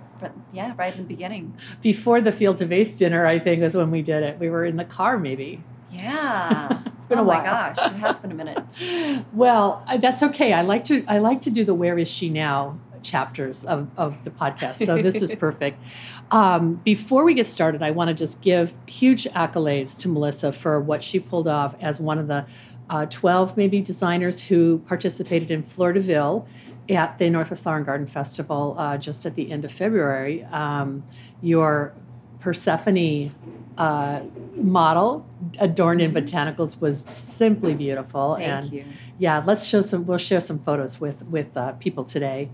[0.52, 0.74] Yeah.
[0.76, 1.56] Right in the beginning.
[1.82, 4.38] Before the Field to Vase dinner, I think, was when we did it.
[4.38, 5.62] We were in the car, maybe.
[5.90, 6.82] Yeah.
[7.06, 7.40] It's been oh a while.
[7.40, 7.78] Oh my gosh.
[7.92, 9.24] It has been a minute.
[9.32, 10.52] well, I- that's okay.
[10.52, 14.22] I like to I like to do the Where Is She Now chapters of, of
[14.24, 14.84] the podcast.
[14.84, 15.82] So this is perfect.
[16.30, 20.80] Um, before we get started, I want to just give huge accolades to Melissa for
[20.80, 22.46] what she pulled off as one of the
[22.90, 26.46] uh, 12 maybe designers who participated in Fleur de Ville
[26.88, 30.44] at the Northwest Flower and Garden Festival uh, just at the end of February.
[30.44, 31.04] Um,
[31.42, 31.94] your
[32.40, 33.32] Persephone
[33.78, 34.20] uh,
[34.54, 35.26] model
[35.58, 38.84] adorned in botanicals was simply beautiful Thank and you.
[39.18, 42.48] yeah let's show some we'll share some photos with with uh, people today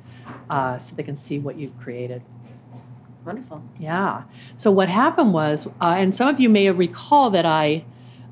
[0.50, 2.22] uh, so they can see what you've created
[3.24, 3.62] Wonderful.
[3.78, 4.24] yeah
[4.56, 7.84] so what happened was uh, and some of you may recall that i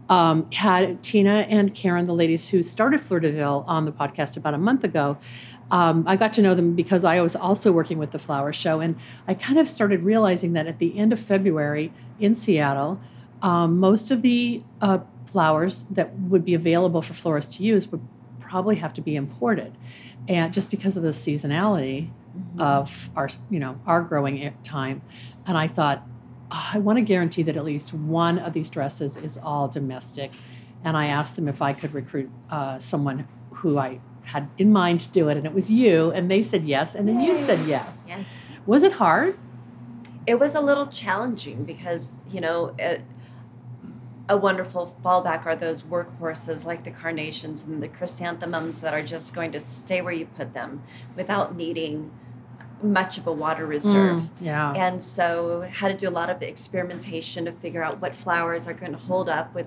[0.09, 4.37] um, had tina and karen the ladies who started fleur de ville on the podcast
[4.37, 5.16] about a month ago
[5.70, 8.80] um, i got to know them because i was also working with the flower show
[8.80, 8.96] and
[9.28, 13.00] i kind of started realizing that at the end of february in seattle
[13.42, 18.06] um, most of the uh, flowers that would be available for florists to use would
[18.40, 19.72] probably have to be imported.
[20.28, 22.61] And just because of the seasonality Mhm.
[22.61, 25.02] of our you know our growing time.
[25.46, 26.06] And i thought
[26.50, 30.33] "Oh, i want to guarantee that at least one of these dresses is all domestic.
[30.85, 35.00] And i asked them if i could recruit uh, someone who i had in mind
[35.00, 37.59] to do it and it was you and they said yes and then you said
[37.66, 38.52] yes Yes.
[38.66, 39.37] was it hard
[40.26, 42.74] It was a little challenging because you know.
[42.78, 43.00] It,
[44.28, 49.35] a wonderful fallback are those workhorses like the carnations and the chrysanthemums that are just
[49.35, 50.85] going to stay where you put them
[51.16, 52.12] without needing
[52.80, 54.20] much of a water reserve.
[54.20, 58.14] Mm, yeah And so, had to do a lot of experimentation to figure out what
[58.14, 59.66] flowers are going to hold up with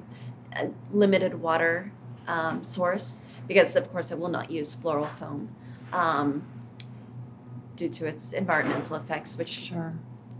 [0.55, 1.91] a limited water
[2.25, 5.49] um, source, because of course I will not use floral foam.
[5.91, 6.43] Um,
[7.75, 9.93] due to its environmental effects, which Sure.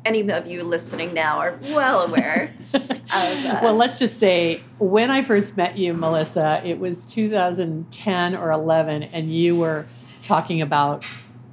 [0.06, 2.92] any of you listening now are well aware of.
[3.12, 8.52] Uh, well, let's just say when I first met you, Melissa, it was 2010 or
[8.52, 9.86] 11, and you were
[10.24, 11.04] talking about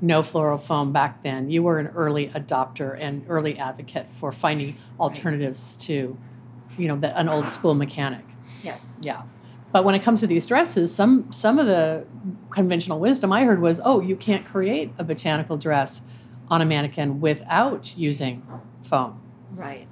[0.02, 1.50] no floral foam back then.
[1.50, 6.16] You were an early adopter and early advocate for finding alternatives to,
[6.78, 8.24] you know, the, an old school mechanic.
[8.62, 8.98] yes.
[9.02, 9.22] Yeah.
[9.72, 12.06] But when it comes to these dresses, some some of the
[12.50, 16.02] conventional wisdom I heard was, oh, you can't create a botanical dress
[16.48, 18.42] on a mannequin without using
[18.82, 19.20] foam.
[19.54, 19.86] Right.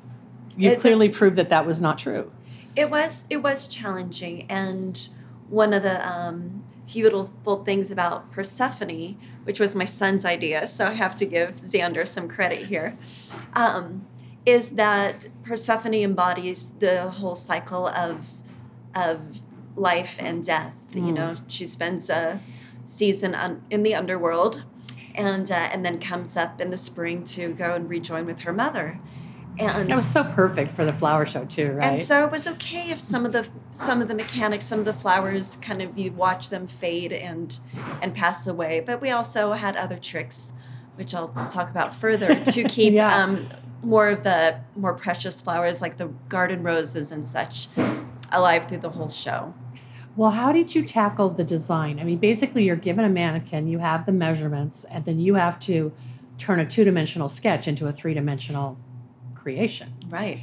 [0.57, 2.33] You It- clearly proved that that was not true.
[2.75, 5.09] It was it was challenging, and
[5.49, 10.93] one of the um, beautiful things about Persephone, which was my son's idea, so I
[10.93, 12.97] have to give Xander some credit here,
[13.55, 14.07] um,
[14.47, 18.27] is that Persephone embodies the whole cycle of
[18.95, 19.43] of
[19.79, 20.73] life and death.
[20.95, 21.15] You Mm.
[21.15, 22.41] know, she spends a
[22.87, 24.63] season un- in the underworld,
[25.15, 28.53] and uh, and then comes up in the spring to go and rejoin with her
[28.53, 28.99] mother.
[29.61, 31.85] And That was so perfect for the flower show too, right?
[31.93, 34.85] and so it was okay if some of the some of the mechanics, some of
[34.85, 37.59] the flowers, kind of you watch them fade and
[38.01, 38.81] and pass away.
[38.81, 40.53] But we also had other tricks,
[40.95, 43.13] which I'll talk about further, to keep Yeah.
[43.23, 43.49] um,
[43.83, 47.69] more of the more precious flowers like the garden roses and such
[48.31, 49.55] alive through the whole show.
[50.19, 52.01] Well, how did you tackle the design?
[52.01, 55.59] I mean, basically, you're given a mannequin, you have the measurements, and then you have
[55.61, 55.93] to
[56.39, 58.77] turn a two dimensional sketch into a three dimensional
[59.35, 59.95] creation.
[60.09, 60.41] Right.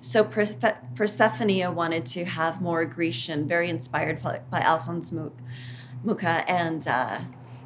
[0.00, 0.56] So Perse-
[0.94, 5.32] Persephone wanted to have more Grecian, very inspired by, by Alphonse Much,
[6.04, 7.20] Mucha, and uh,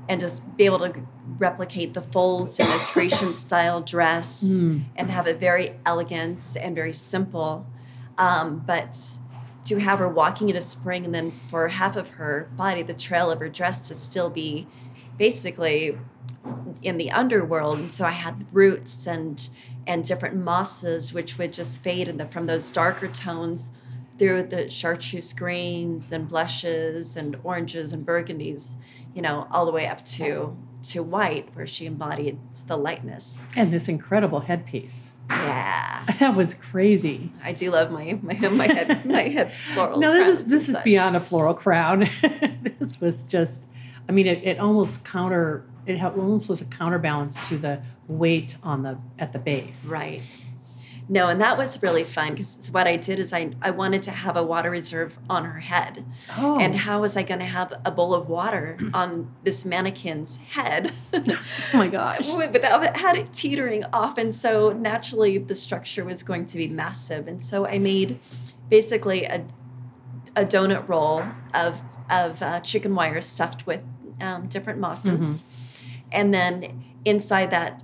[0.08, 0.92] and just be able to
[1.38, 4.84] replicate the folds in this Grecian style dress Mm.
[4.96, 7.66] and have it very elegant and very simple.
[8.18, 8.98] Um, but
[9.64, 12.94] to have her walking in a spring and then for half of her body, the
[12.94, 14.66] trail of her dress to still be
[15.16, 15.96] basically
[16.82, 17.78] in the underworld.
[17.78, 19.48] And so I had roots and
[19.84, 23.72] and different mosses which would just fade in the, from those darker tones
[24.16, 28.76] through the chartreuse greens and blushes and oranges and burgundies,
[29.14, 33.46] you know, all the way up to to white where she embodied the lightness.
[33.54, 35.12] And this incredible headpiece.
[35.30, 35.88] Yeah.
[36.18, 37.30] That was crazy.
[37.42, 40.00] I do love my my, my head my head floral.
[40.00, 40.84] no, this is this is such.
[40.84, 42.08] beyond a floral crown.
[42.78, 43.68] this was just,
[44.08, 45.64] I mean, it, it almost counter.
[45.86, 49.84] It almost was a counterbalance to the weight on the at the base.
[49.84, 50.22] Right.
[51.08, 54.12] No, and that was really fun because what I did is I, I wanted to
[54.12, 56.04] have a water reserve on her head.
[56.36, 60.36] Oh, And how was I going to have a bowl of water on this mannequin's
[60.36, 61.38] head oh
[61.74, 62.26] my gosh.
[62.28, 64.16] without it had it teetering off?
[64.16, 67.26] And so naturally, the structure was going to be massive.
[67.26, 68.18] And so I made
[68.70, 69.44] basically a,
[70.36, 73.84] a donut roll of of uh, chicken wire stuffed with
[74.20, 75.44] um, different mosses,
[76.10, 77.82] and then inside that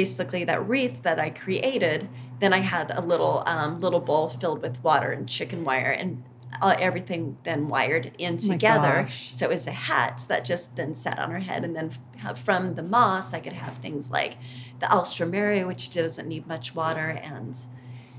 [0.00, 2.06] basically that wreath that I created,
[2.38, 6.22] then I had a little um, little bowl filled with water and chicken wire and
[6.60, 9.04] uh, everything then wired in Oh together.
[9.04, 9.30] gosh.
[9.34, 11.90] So it was a hat that just then sat on her head, and then
[12.22, 14.34] f- from the moss I could have things like
[14.80, 17.56] the alstroemeria, which doesn't need much water, and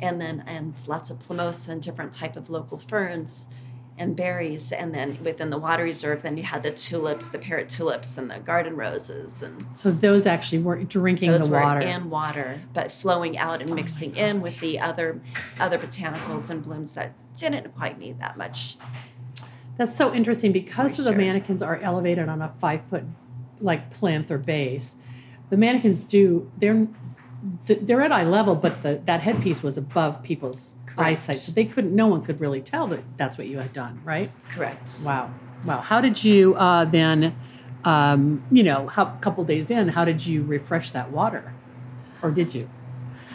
[0.02, 3.50] and then and lots of plumosa and different type of local ferns
[4.00, 7.68] and berries and then within the water reserve then you had the tulips the parrot
[7.70, 11.80] tulips and the garden roses and So those actually weren't drinking those the were water.
[11.82, 15.20] in water but flowing out and mixing in with the other
[15.60, 18.78] other botanicals and blooms that didn't quite need that much
[19.78, 23.04] That's so interesting because of the mannequins are elevated on a five foot
[23.60, 24.96] like plinth or base.
[25.50, 26.88] The mannequins do they're
[27.66, 31.12] they're at eye level, but the that headpiece was above people's Correct.
[31.12, 31.96] eyesight, so they couldn't.
[31.96, 34.32] No one could really tell that that's what you had done, right?
[34.50, 35.30] correct Wow,
[35.66, 35.82] wow.
[35.82, 37.36] How did you uh, then?
[37.84, 41.54] Um, you know, how, a couple days in, how did you refresh that water,
[42.22, 42.68] or did you?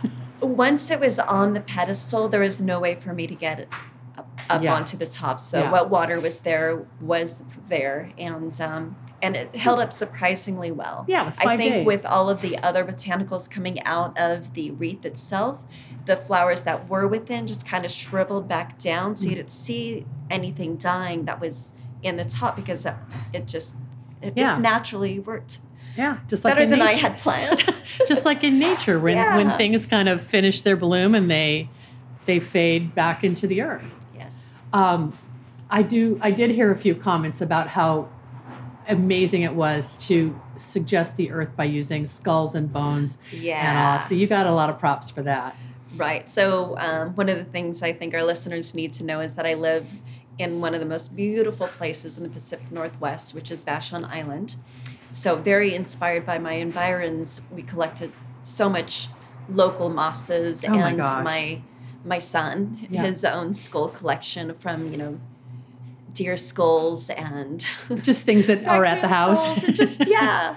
[0.42, 3.72] once it was on the pedestal there was no way for me to get it
[4.18, 4.74] up, up Yeah.
[4.74, 5.70] onto the top so Yeah.
[5.70, 11.30] what water was there was there and um and it held up surprisingly well Yeah,
[11.38, 11.86] I think days.
[11.86, 15.62] with all of the other botanicals coming out of the wreath itself,
[16.06, 20.04] the flowers that were within just kind of shriveled back down, so you didn't see
[20.30, 22.86] anything dying that was in the top because
[23.32, 23.76] it- just
[24.20, 24.44] it Yeah.
[24.46, 25.58] just naturally worked
[25.96, 27.62] yeah, just like better in than I had planned.
[28.08, 31.68] just like in nature when when things kind of finish their bloom and they
[32.24, 33.96] they fade back into the earth.
[34.16, 34.60] yes.
[34.72, 35.16] Um,
[35.68, 36.18] I do.
[36.22, 38.08] I did hear a few comments about how
[38.88, 43.44] amazing it was to suggest the earth by using skulls and bones and all.
[43.44, 43.98] Yeah.
[44.00, 45.56] So you got a lot of props for that.
[45.96, 46.28] Right.
[46.30, 49.46] So, um, one of the things I think our listeners need to know is that
[49.46, 49.86] I live
[50.38, 54.56] in one of the most beautiful places in the Pacific Northwest, which is Vashon Island.
[55.12, 58.10] so very inspired by my environs, we collected
[58.42, 59.08] so much
[59.50, 61.22] local mosses Oh and gosh.
[61.24, 61.60] my
[62.04, 63.02] my son Yeah.
[63.02, 65.20] his own skull collection from you know
[66.14, 67.64] deer skulls and
[68.02, 69.62] Just things that are at the house.
[69.64, 70.56] just yeah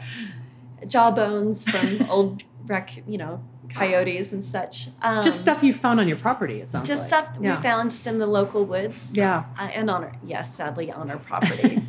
[0.88, 6.08] jawbones from old rac- you know coyotes and such um, just stuff you found on
[6.08, 7.26] your property, it sounds just like.
[7.26, 7.58] stuff Yeah.
[7.58, 9.46] we found just in the local woods Yeah.
[9.60, 11.82] uh, and on our yes sadly on our property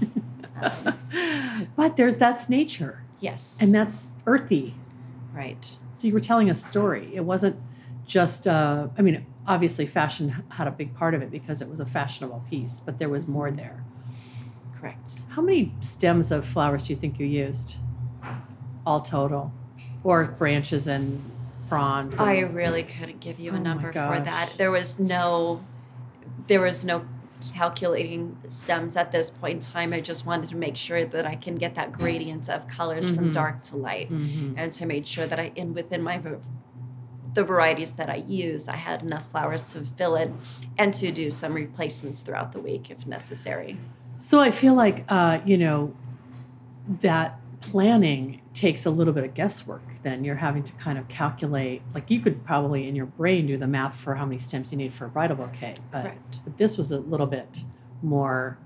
[0.61, 4.75] um, but there's that's nature yes and that's earthy.
[5.35, 7.11] right So you were telling a story.
[7.15, 7.57] It wasn't
[8.07, 11.81] just uh, I mean, obviously fashion had a big part of it because it was
[11.81, 13.83] a fashionable piece, but there was more there.
[14.79, 17.77] correct How many stems of flowers do you think you used?
[18.87, 19.53] All total.
[20.05, 21.23] Or branches and
[21.69, 22.19] fronds.
[22.19, 24.55] and- I really couldn't give you Oh a my number for that.
[24.57, 25.61] There was no
[26.49, 27.05] there was no
[27.55, 29.93] calculating stems at this point in time.
[29.93, 33.15] I just wanted to make sure that I can get that gradient of colors Mhm.
[33.15, 34.11] from dark to light.
[34.11, 34.55] Mhm.
[34.57, 36.21] And so I made sure that I in within my
[37.35, 40.33] the varieties that I use, I had enough flowers to fill it
[40.79, 43.77] and to do some replacements throughout the week if necessary.
[44.19, 45.93] So I feel like uh, you know
[47.03, 49.83] that planning takes a little bit of guesswork.
[50.03, 51.83] Then you're having to kind of calculate.
[51.95, 54.79] Like you could probably in your brain do the math for how many stems you
[54.79, 56.41] need for a bridal bouquet, but, Correct.
[56.43, 57.61] but this was a little bit
[58.03, 58.59] more.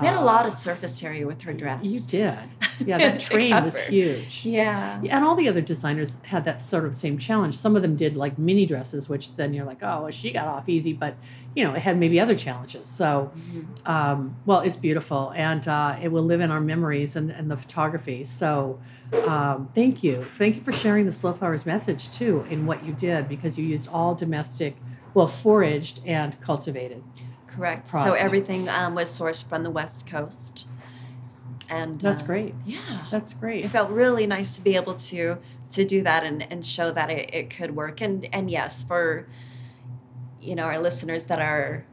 [0.00, 1.84] We had a lot of surface area with her dress.
[1.84, 2.38] You did,
[2.86, 2.98] yeah.
[2.98, 4.42] That train was huge.
[4.44, 5.00] Yeah.
[5.02, 7.56] Yeah, and all the other designers had that sort of same challenge.
[7.56, 10.46] Some of them did like mini dresses, which then you're like, oh, well, she got
[10.46, 11.16] off easy, but
[11.56, 12.86] you know, it had maybe other challenges.
[12.86, 13.88] So, Mhm.
[13.88, 17.56] um, well, it's beautiful, and uh, it will live in our memories and, and the
[17.56, 18.22] photography.
[18.24, 18.78] So,
[19.26, 22.92] um, thank you, thank you for sharing the slow flowers message too in what you
[22.92, 24.76] did because you used all domestic,
[25.14, 27.02] well, foraged and cultivated.
[27.58, 27.88] Correct.
[27.88, 30.68] So everything um, was sourced from the West Coast,
[31.68, 32.54] and That's uh, great.
[32.64, 33.64] Yeah, That's great.
[33.64, 35.38] it felt really nice to be able to
[35.70, 38.00] to do that and, and show that it, it could work.
[38.00, 39.26] And and yes, for
[40.40, 41.84] you know our listeners that are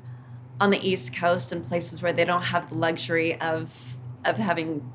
[0.61, 4.87] on the East Coast and places where they don't have the luxury of of having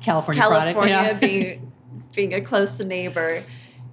[0.00, 1.22] California, California product.
[1.22, 1.28] Yeah.
[1.28, 1.72] being
[2.14, 3.42] being a close neighbor,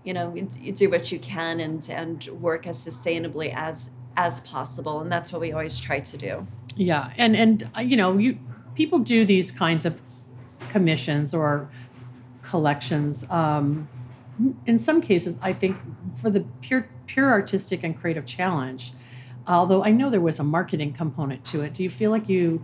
[0.04, 4.42] you know, you, you do what you can and and work as sustainably as as
[4.42, 6.48] possible, and that's what we always try to do.
[6.76, 8.38] Yeah, and and uh, you know, you
[8.76, 10.02] people do these kinds of
[10.70, 11.70] commissions or
[12.42, 13.30] collections.
[13.30, 13.88] Um,
[14.66, 15.78] in some cases, I think
[16.16, 18.94] for the pure pure artistic and creative challenge.
[19.48, 22.64] Although I know there was a marketing component to it, do you feel like you,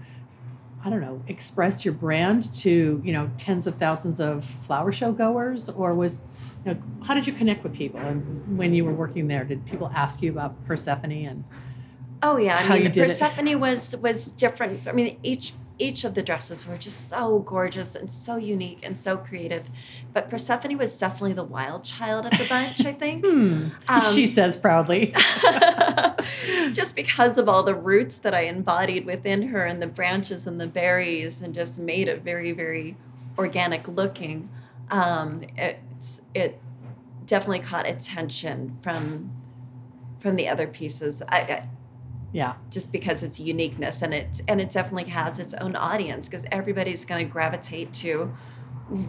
[0.84, 5.12] I don't know, expressed your brand to you know tens of thousands of flower show
[5.12, 6.22] goers, or was,
[6.66, 8.00] you know, how did you connect with people?
[8.00, 11.44] And when you were working there, did people ask you about Persephone and
[12.24, 13.02] Oh yeah, I mean did it.
[13.02, 14.88] Persephone was was different.
[14.88, 18.98] I mean each each of the dresses were just so gorgeous and so unique and
[18.98, 19.70] so creative.
[20.14, 23.24] But Persephone was definitely the wild child of the bunch, I think.
[23.26, 25.14] Hmm, Um, she says proudly.
[26.72, 30.60] just because of all the roots that I embodied within her and the branches and
[30.60, 32.98] the berries and just made it very, very
[33.38, 34.50] organic looking.
[34.90, 36.60] Um, it's it
[37.26, 39.32] definitely caught attention from
[40.20, 41.22] from the other pieces.
[41.30, 41.70] I, I
[42.34, 42.56] Yeah.
[42.70, 47.06] just because its uniqueness and it and it definitely has its own audience because everybody's
[47.06, 48.34] going to gravitate to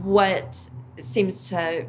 [0.02, 1.86] what seems to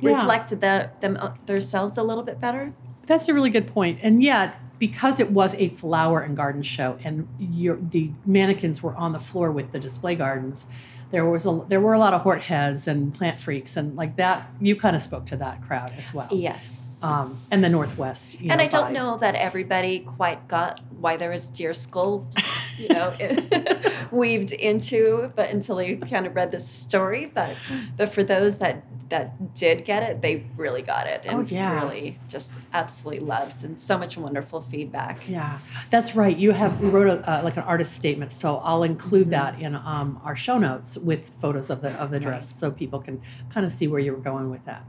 [0.00, 0.16] Yeah.
[0.16, 2.72] reflect the, them uh, themselves a little bit better.
[3.06, 3.98] That's a really good point.
[4.02, 8.94] And yet, because it was a flower and garden show, and your, the mannequins were
[8.94, 10.66] on the floor with the display gardens,
[11.10, 14.16] there was a there were a lot of hort heads and plant freaks, and like
[14.16, 14.48] that.
[14.60, 16.28] You kind of spoke to that crowd as well.
[16.30, 16.86] Yes.
[17.02, 18.40] Um, and the Northwest.
[18.40, 18.92] You and know, I don't vibe.
[18.94, 22.34] know that everybody quite got why there was deer skulls,
[22.78, 23.14] you know,
[24.10, 27.26] weaved into, but until they kind of read the story.
[27.32, 27.56] But
[27.96, 31.80] but for those that that did get it, they really got it and Oh, yeah.
[31.84, 35.28] really just absolutely loved and so much wonderful feedback.
[35.28, 35.58] Yeah,
[35.90, 36.36] that's right.
[36.36, 39.30] You have we wrote a, uh, like an artist statement, so I'll include Mhm.
[39.30, 43.00] that in um, our show notes with photos of the of the dress, so people
[43.00, 44.84] can kind of see where you were going with that.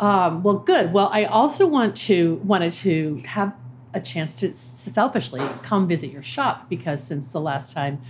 [0.00, 0.92] Um, well, good.
[0.92, 3.54] Well, I also want to wanted to have
[3.92, 8.00] a chance to selfishly come visit your shop because since the last time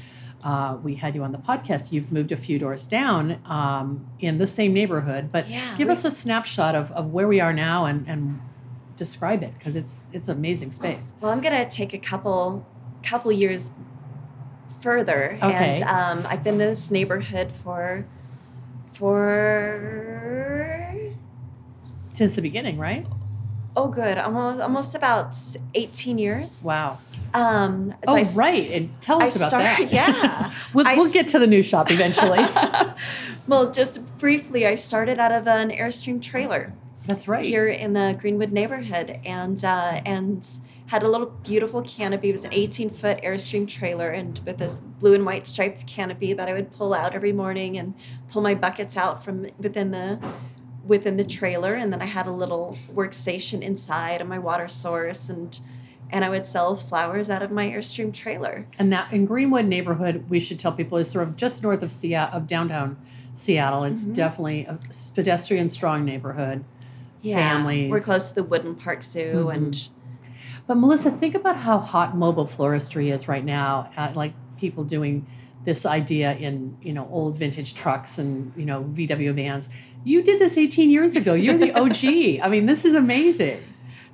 [0.44, 4.38] uh, we had you on the podcast, you've moved a few doors down um, in
[4.38, 5.30] the same neighborhood.
[5.32, 8.40] But Yeah, give us a snapshot of, of where we are now and, and
[8.96, 11.14] describe it because it's it's amazing space.
[11.20, 12.64] Well, I'm gonna take a couple
[13.02, 13.72] couple years
[14.80, 15.80] further, Okay.
[15.80, 18.06] and um, I've been in this neighborhood for
[18.86, 20.39] for
[22.20, 23.06] Since the beginning, right?
[23.74, 24.18] Oh, good.
[24.18, 25.34] Almost, almost about
[25.74, 26.62] 18 years.
[26.62, 26.98] Wow.
[27.32, 28.70] Um, so Oh, I right.
[28.72, 29.90] And tell I us about started- that.
[29.94, 30.52] yeah.
[30.74, 32.44] we'll, I we'll get to the new shop eventually.
[33.48, 36.74] well, just briefly, I started out of an Airstream trailer
[37.06, 37.42] That's right.
[37.46, 40.46] here in the Greenwood neighborhood, and uh, and
[40.88, 42.28] had a little beautiful canopy.
[42.28, 46.34] It was an 18 foot Airstream trailer, and with this blue and white striped canopy
[46.34, 47.94] that I would pull out every morning and
[48.30, 50.18] pull my buckets out from within the
[50.90, 55.28] within the trailer, and then I had a little workstation inside and my water source,
[55.30, 55.58] and
[56.12, 58.66] and I would sell flowers out of my Airstream trailer.
[58.80, 61.92] And that in Greenwood neighborhood, we should tell people is sort of just north of
[61.92, 62.96] Seattle, of downtown
[63.36, 63.84] Seattle.
[63.84, 64.14] It's Mhm.
[64.16, 64.80] definitely a
[65.14, 66.64] pedestrian strong neighborhood.
[67.22, 67.92] Yeah, Families.
[67.92, 69.54] We're close to the Woodland Park Zoo, Mhm.
[69.54, 69.88] and
[70.66, 73.88] But Melissa, think about how hot mobile floristry is right now.
[73.96, 75.26] Uh, like people doing
[75.64, 79.68] this idea in you know old vintage trucks and you know VW vans.
[80.04, 81.34] You did this 18 years ago.
[81.34, 82.40] You're the OG.
[82.44, 83.62] I mean, this is amazing.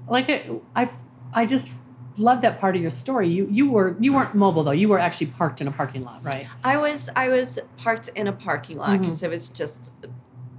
[0.09, 0.91] Like I, I,
[1.33, 1.71] I just
[2.19, 3.29] love that part of your story.
[3.29, 4.71] You you were you weren't mobile though.
[4.71, 6.47] You were actually parked in a parking lot, right?
[6.65, 9.91] I was I was parked in a parking lot because it was just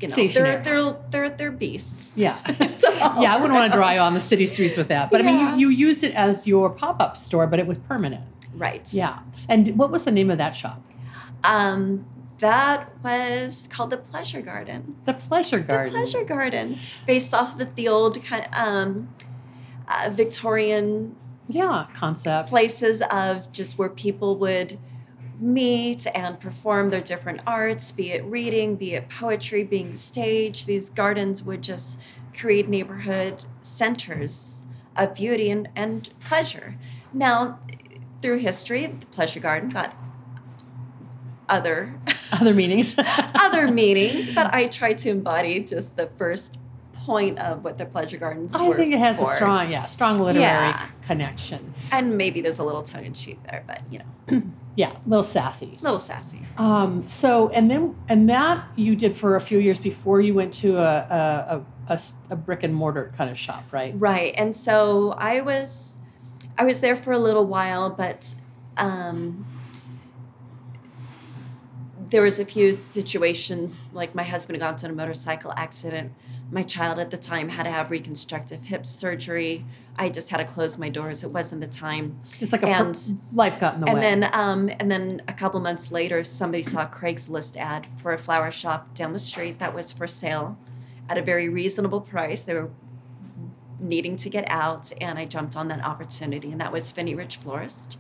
[0.02, 0.62] you know Stationary.
[0.62, 2.18] they're they're they're they're beasts.
[2.18, 2.40] Yeah.
[3.20, 5.10] Yeah, I wouldn't want to drive on the city streets with that.
[5.10, 7.78] But I mean, you, you used it as your pop up store, but it was
[7.80, 8.24] permanent.
[8.54, 8.92] Right.
[8.94, 9.20] Yeah.
[9.48, 10.84] And what was the name of that shop?
[11.44, 12.06] Um,
[12.40, 14.96] that was called the Pleasure Garden.
[15.06, 15.86] The Pleasure Garden.
[15.86, 19.10] The Pleasure Garden, based off of the old kind um,
[19.88, 21.16] uh, Victorian
[21.48, 22.50] Yeah, concept.
[22.50, 24.78] places of just where people would
[25.40, 30.66] meet and perform their different arts, be it reading, be it poetry, being stage.
[30.66, 32.02] These gardens would just
[32.36, 36.76] create neighborhood centers of beauty and, and pleasure.
[37.14, 37.60] Now,
[38.22, 39.96] through history, the pleasure garden got
[41.50, 41.94] other
[42.34, 42.96] Other meanings.
[43.36, 46.58] other meanings, but I try to embody just the first
[46.94, 48.74] point of what the pleasure gardens were.
[48.74, 49.32] I think it has for.
[49.32, 50.88] a strong, yeah, strong literary Yeah.
[51.06, 51.74] connection.
[51.92, 54.42] and maybe there's a little tongue in cheek there, but you know,
[54.76, 55.78] Yeah, a little sassy.
[55.80, 56.42] a little sassy.
[56.58, 60.54] Um, so, and then, and that you did for a few years before you went
[60.56, 63.94] to a a a brick and mortar kind of shop, right?
[63.98, 64.34] Right.
[64.38, 66.00] And so I was
[66.60, 68.36] I was there for a little while, but
[68.76, 69.46] um
[72.10, 76.14] there was a few situations like my husband got into a motorcycle accident.
[76.50, 79.66] My child at the time had to have reconstructive hip surgery.
[79.98, 81.24] I just had to close my doors.
[81.24, 82.20] It wasn't the time.
[82.40, 84.02] Just like a per- And- life got in the and way.
[84.02, 88.18] then um and then a couple months later somebody saw a Craigslist ad for a
[88.18, 90.58] flower shop down the street that was for sale
[91.10, 92.44] at a very reasonable price.
[92.44, 92.70] They were
[93.80, 97.38] needing to get out and I jumped on that opportunity and that was Phinney Ridge
[97.38, 97.98] Florist.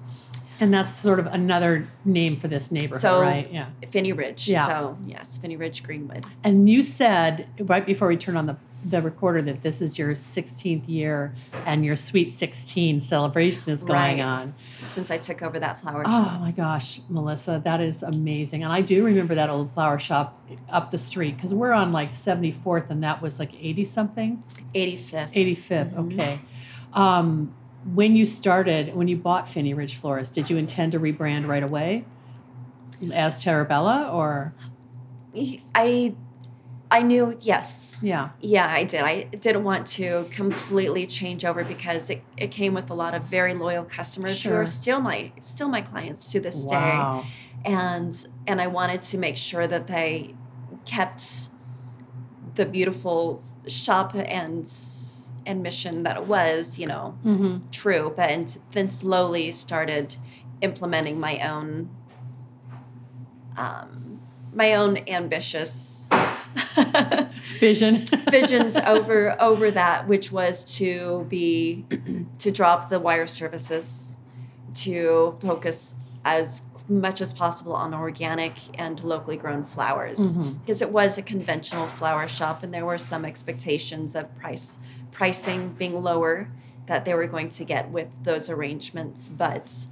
[0.59, 3.47] And that's sort of another name for this neighborhood, So- right?
[3.51, 3.67] Yeah.
[3.89, 4.47] Phinney Ridge.
[4.47, 4.67] Yeah.
[4.67, 6.25] So yes, Phinney Ridge Greenwood.
[6.43, 10.13] And you said right before we turned on the, the recorder that this is your
[10.13, 11.33] 16th year
[11.65, 14.19] and your Sweet 16 celebration is going Right.
[14.19, 14.55] on.
[14.81, 16.33] Since I took over that flower shop.
[16.35, 18.63] Oh my gosh, Melissa, that is amazing.
[18.63, 20.39] And I do remember that old flower shop
[20.69, 24.43] up the street because we're on like 74th and that was like 80 something,
[24.73, 25.33] 85th.
[25.33, 25.93] 85th.
[25.93, 26.13] Mhm.
[26.13, 26.39] Okay.
[26.93, 27.53] Um,
[27.93, 31.63] when you started, when you bought Phinney Ridge Florist, did you intend to rebrand right
[31.63, 32.05] away
[33.13, 34.53] as Terra Bella or?
[35.75, 36.15] I
[36.89, 37.99] I knew yes.
[38.01, 38.29] Yeah.
[38.39, 39.01] Yeah, I did.
[39.01, 43.23] I didn't want to completely change over because it, it came with a lot of
[43.23, 47.25] very loyal customers who are still my still my clients to this Wow.
[47.65, 47.71] day.
[47.71, 50.33] And and I wanted to make sure that they
[50.85, 51.49] kept
[52.55, 54.65] the beautiful shop and
[55.47, 57.69] and mission that it was, you know, Mm-hmm.
[57.71, 60.15] true, but and then slowly started
[60.61, 61.89] implementing my own
[63.57, 64.19] um,
[64.53, 66.09] my own ambitious
[67.59, 68.05] Vision.
[68.31, 71.85] visions over over that, which was to be
[72.39, 74.19] to drop the wire services,
[74.75, 81.17] to focus as much as possible on organic and locally grown flowers, because it was
[81.17, 84.77] a conventional flower shop, and there were some expectations of price
[85.17, 86.47] pricing being lower
[86.85, 89.87] that they were going to get with those arrangements, but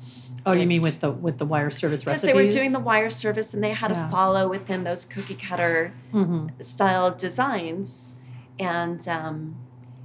[0.48, 2.34] Oh, you mean with the with the wire service because recipes?
[2.36, 4.06] they were doing the wire service and they had Yeah.
[4.06, 8.16] to follow within those cookie cutter hmm style designs
[8.60, 9.56] and um,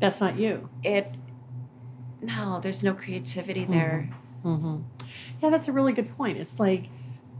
[0.01, 0.71] That's not you.
[0.83, 1.15] it
[2.23, 4.09] no there's no creativity there
[4.43, 4.79] hmm
[5.43, 6.39] Yeah, that's a really good point.
[6.39, 6.89] It's like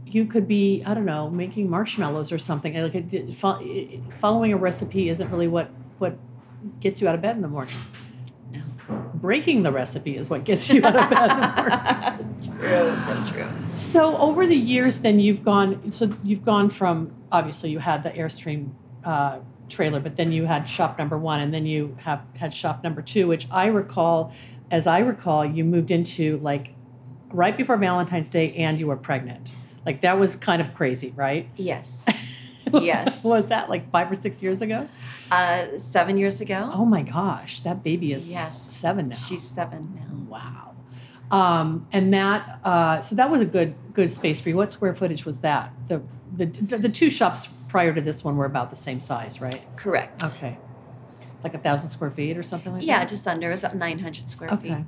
[0.05, 2.73] you could be, I don't know, making marshmallows or something.
[2.75, 3.35] Like it,
[4.19, 6.17] following a recipe isn't really what what
[6.79, 7.75] gets you out of bed in the morning.
[8.51, 8.61] no
[9.15, 12.31] Breaking the recipe is what gets you out of bed in the morning.
[12.41, 15.91] true so true So over the years, then you've gone.
[15.91, 18.71] So you've gone from obviously you had the Airstream
[19.03, 19.39] uh,
[19.69, 23.01] trailer, but then you had shop number one, and then you have had shop number
[23.01, 24.33] two, which I recall,
[24.69, 26.73] as I recall, you moved into like
[27.29, 29.49] right before Valentine's Day, and you were pregnant.
[29.85, 31.49] Like that was kind of crazy, right?
[31.55, 32.07] Yes.
[32.73, 33.23] Yes.
[33.25, 34.87] was that like five or six years ago?
[35.31, 36.69] Uh, seven years ago.
[36.73, 38.61] Oh my gosh, that baby is Yes.
[38.61, 39.15] seven now.
[39.15, 40.25] She's seven now.
[40.29, 40.67] wow.
[41.31, 44.57] Um, and that uh, so that was a good good space for you.
[44.57, 45.71] What square footage was that?
[45.87, 46.01] The
[46.35, 49.61] the the, the two shops prior to this one were about the same size, right?
[49.77, 50.21] Correct.
[50.23, 50.57] Okay.
[51.43, 53.01] Like a thousand square feet or something like Yeah, that?
[53.03, 53.47] Yeah, just under.
[53.47, 54.67] It was about 900 square Okay.
[54.75, 54.85] feet.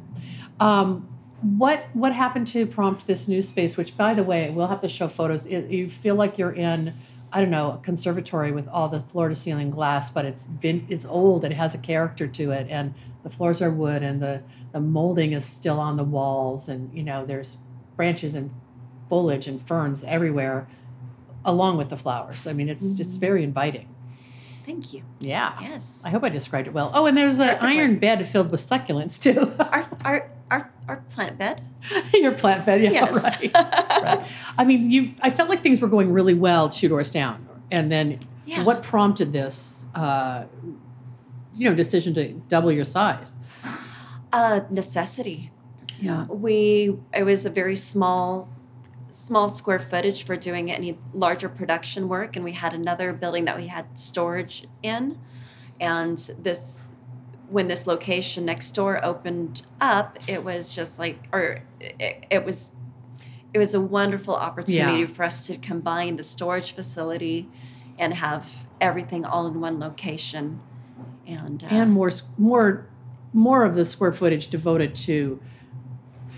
[0.59, 1.07] Um,
[1.41, 3.75] what what happened to prompt this new space?
[3.77, 5.45] Which, by the way, we'll have to show photos.
[5.47, 6.93] It, you feel like you're in,
[7.35, 10.85] I don't know, a conservatory with all the floor to ceiling glass, but it's been
[10.89, 11.43] it's old.
[11.43, 15.33] It has a character to it, and the floors are wood, and the the molding
[15.33, 17.57] is still on the walls, and you know there's
[17.95, 18.51] branches and
[19.09, 20.67] foliage and ferns everywhere,
[21.43, 22.45] along with the flowers.
[22.47, 23.19] I mean, it's it's Mhm.
[23.19, 23.87] very inviting.
[24.65, 25.03] Thank you.
[25.19, 25.57] Yeah.
[25.59, 26.03] Yes.
[26.05, 26.89] I hope I described it well.
[26.93, 29.51] Oh, and there's an iron bed filled with succulents too.
[29.59, 31.63] Our, our, our, our plant bed.
[32.13, 33.23] Your plant bed, yeah, yes.
[33.23, 33.51] right.
[33.53, 34.27] right.
[34.57, 35.13] I mean, you.
[35.21, 38.63] I felt like things were going really well two doors down, and then yeah.
[38.63, 40.45] what prompted this, uh,
[41.55, 43.35] you know, decision to double your size?
[44.31, 45.51] Uh, necessity.
[45.99, 46.25] Yeah.
[46.25, 48.49] We it was a very small
[49.09, 53.55] small square footage for doing any larger production work and we had another building that
[53.55, 55.19] we had storage in
[55.79, 56.92] and this
[57.53, 62.71] when this location next door opened up it was just like or it, it was
[63.53, 65.05] it was a wonderful opportunity Yeah.
[65.07, 67.47] for us to combine the storage facility
[67.99, 70.59] and have everything all in one location
[71.27, 72.87] and uh, And more, more,
[73.31, 75.39] more of the square footage devoted to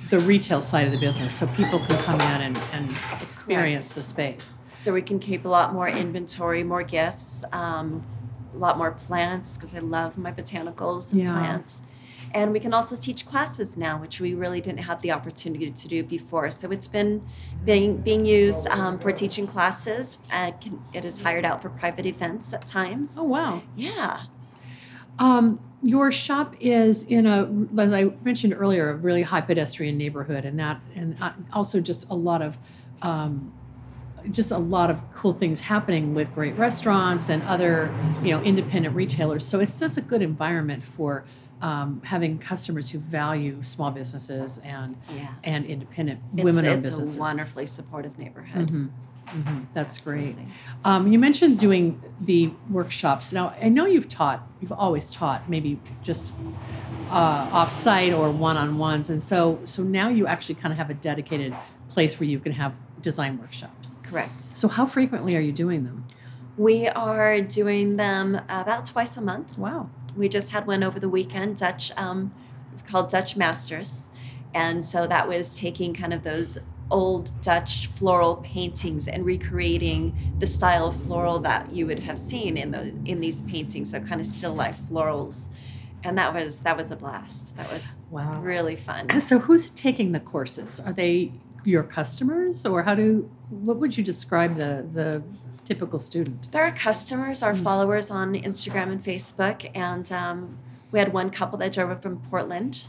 [0.09, 2.89] the retail side of the business, so people can come in and, and
[3.21, 3.95] experience Correct.
[3.95, 4.55] the space.
[4.71, 8.03] so we can keep a lot more inventory, more gifts, um,
[8.55, 11.33] a lot more plants because I love my botanicals and Yeah.
[11.33, 11.83] plants.
[12.33, 15.87] And we can also teach classes now, which we really didn't have the opportunity to
[15.87, 16.49] do before.
[16.51, 17.25] So it's been
[17.63, 20.17] being being used um, for teaching classes.
[20.31, 23.15] Uh, can, it is hired out for private events at times.
[23.17, 23.61] Oh wow.
[23.75, 24.23] Yeah,
[25.17, 27.49] Um, your shop is in a,
[27.79, 32.09] as I mentioned earlier, a really high pedestrian neighborhood, and that, and uh, also just
[32.09, 32.57] a lot of,
[33.01, 33.53] um,
[34.31, 38.95] just a lot of cool things happening with great restaurants and other, you know, independent
[38.95, 39.45] retailers.
[39.45, 41.25] So it's just a good environment for
[41.61, 45.33] um, having customers who value small businesses and yeah.
[45.43, 47.09] and independent women-owned businesses.
[47.09, 48.69] it's a wonderfully supportive neighborhood.
[48.69, 48.89] Mhm,
[49.27, 49.65] mhm.
[49.73, 50.35] That's great.
[50.83, 53.31] Um, you mentioned doing the workshops.
[53.31, 56.33] Now, I know you've taught, you've always taught, maybe just
[57.09, 61.55] uh, off-site or one-on-ones, and so so now you actually kind of have a dedicated
[61.89, 63.95] place where you can have design workshops.
[64.03, 64.41] Correct.
[64.41, 66.05] So, how frequently are you doing them?
[66.57, 69.57] We are doing them about twice a month.
[69.57, 69.89] Wow.
[70.15, 72.31] we just had one over the weekend dutch um,
[72.87, 74.07] called dutch masters
[74.53, 76.57] and so that was taking kind of those
[76.89, 82.55] old dutch floral paintings and recreating the style of floral that you would have seen
[82.55, 85.49] in those in these paintings so kind of still life florals
[86.03, 88.39] and that was that was a blast that was Wow.
[88.39, 90.79] really fun So, who's taking the courses?
[90.79, 91.31] Are they
[91.65, 93.29] your customers, or how do?
[93.49, 95.23] What would you describe the the
[95.65, 96.51] typical student?
[96.51, 97.63] There are customers, our Mm.
[97.63, 100.57] followers on Instagram and Facebook, and um,
[100.91, 102.83] we had one couple that drove up from Portland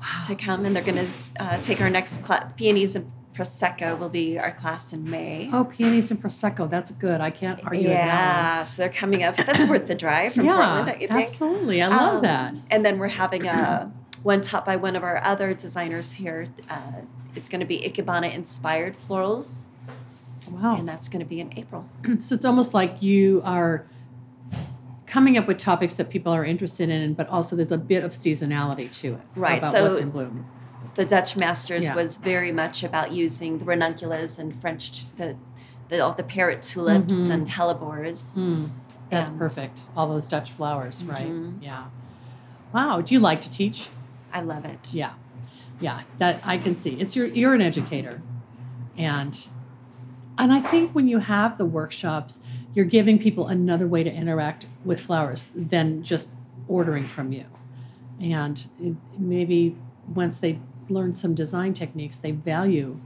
[0.00, 0.22] Wow.
[0.26, 2.52] to come, and they're going to uh, take our next class.
[2.56, 5.50] Peonies and Prosecco will be our class in May.
[5.52, 6.70] Oh, peonies and prosecco.
[6.70, 7.20] That's good.
[7.20, 8.06] I can't argue with that.
[8.06, 9.34] yeah, so they're coming up.
[9.36, 11.20] That's worth the drive from yeah, Portland, don't you think?
[11.28, 11.82] absolutely.
[11.82, 12.54] I love Um, that.
[12.70, 13.90] And then we're having a
[14.24, 16.46] one taught by one of our other designers here.
[16.68, 17.02] Uh,
[17.36, 19.68] it's going to be Ikebana inspired florals,
[20.50, 20.76] Wow.
[20.76, 21.86] and that's going to be in April.
[22.18, 23.86] so it's almost like you are
[25.06, 28.10] coming up with topics that people are interested in, but also there's a bit of
[28.12, 29.20] seasonality to it.
[29.36, 30.46] Right, About so- what's in bloom.
[30.96, 31.94] the Dutch masters Yeah.
[31.94, 35.36] was very much about using the ranunculus and French the
[35.90, 37.30] the all the parrot tulips Mhm.
[37.30, 38.38] and hellebores.
[38.38, 38.70] Mm,
[39.10, 39.80] that's And- perfect.
[39.94, 41.26] All those Dutch flowers, right?
[41.28, 41.54] Mhm.
[41.60, 41.84] Yeah.
[42.72, 43.02] Wow.
[43.02, 43.88] Do you like to teach?
[44.34, 44.92] I love it.
[44.92, 45.14] Yeah.
[45.80, 46.02] Yeah.
[46.18, 47.00] That I can see.
[47.00, 48.20] It's your you're an educator.
[48.98, 49.48] And
[50.36, 52.40] and I think when you have the workshops,
[52.74, 56.28] you're giving people another way to interact with flowers than just
[56.66, 57.44] ordering from you.
[58.20, 58.66] And
[59.16, 59.76] maybe
[60.12, 60.58] once they
[60.88, 62.98] learn some design techniques, they value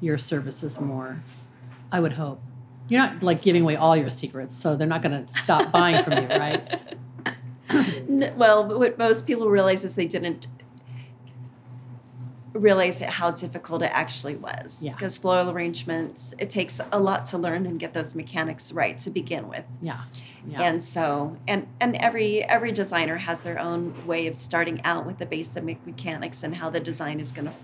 [0.00, 1.22] your services more.
[1.90, 2.42] I would hope.
[2.88, 6.04] You're not like giving away all your secrets, so they're not going to stop buying
[6.04, 6.82] from you, right?
[8.08, 10.46] Well, what most people realize is they didn't
[12.58, 14.82] realize how difficult it actually was.
[14.82, 14.92] Yeah.
[14.92, 19.10] Because floral arrangements, it takes a lot to learn and get those mechanics right to
[19.10, 19.64] begin with.
[19.82, 20.00] Yeah.
[20.48, 20.62] Yeah.
[20.62, 25.18] And so, and and every every designer has their own way of starting out with
[25.18, 27.54] the basic mechanics and how the design is going to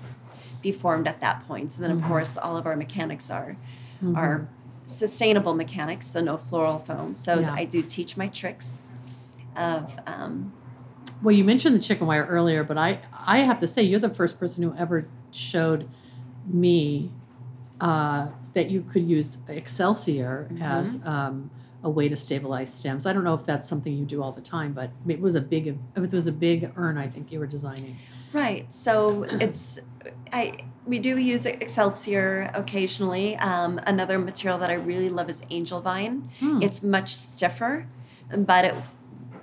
[0.61, 1.76] be formed at that point.
[1.76, 2.09] And then, of Mhm.
[2.09, 3.57] course, all of our mechanics are
[4.03, 4.16] Mhm.
[4.16, 4.49] are
[4.84, 7.14] sustainable mechanics, so no floral foam.
[7.14, 7.55] So Yeah.
[7.55, 8.95] I do teach my tricks
[9.57, 10.53] of um,
[11.22, 14.14] Well, you mentioned the chicken wire earlier, but I I have to say you're the
[14.14, 15.88] first person who ever showed
[16.46, 17.12] me
[17.80, 20.62] uh, that you could use Excelsior Mm-hmm.
[20.62, 21.50] as um,
[21.84, 23.06] a way to stabilize stems.
[23.06, 25.40] I don't know if that's something you do all the time, but it was a
[25.40, 25.66] big
[25.96, 27.96] it was a big urn I think you were designing.
[28.32, 28.72] Right.
[28.72, 29.78] So it's
[30.32, 33.36] I we do use Excelsior occasionally.
[33.36, 36.30] Um, another material that I really love is angel vine.
[36.40, 36.62] Hmm.
[36.62, 37.86] It's much stiffer,
[38.36, 38.74] but it,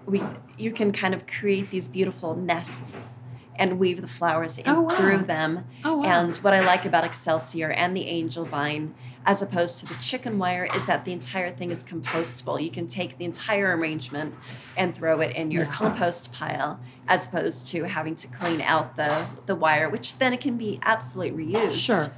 [0.06, 0.22] we
[0.58, 3.20] you can kind of create these beautiful nests
[3.56, 4.90] and weave the flowers in Oh, wow.
[4.90, 5.66] through them.
[5.84, 6.04] oh wow.
[6.04, 8.96] And what I like about Excelsior and the angel vine,
[9.26, 12.62] as opposed to the chicken wire, is that the entire thing is compostable.
[12.64, 14.34] You can take the entire arrangement
[14.78, 15.72] and throw it in your Yeah.
[15.72, 20.40] compost pile, as opposed to having to clean out the, the wire, which then it
[20.40, 21.74] can be absolutely reused.
[21.80, 22.12] sure.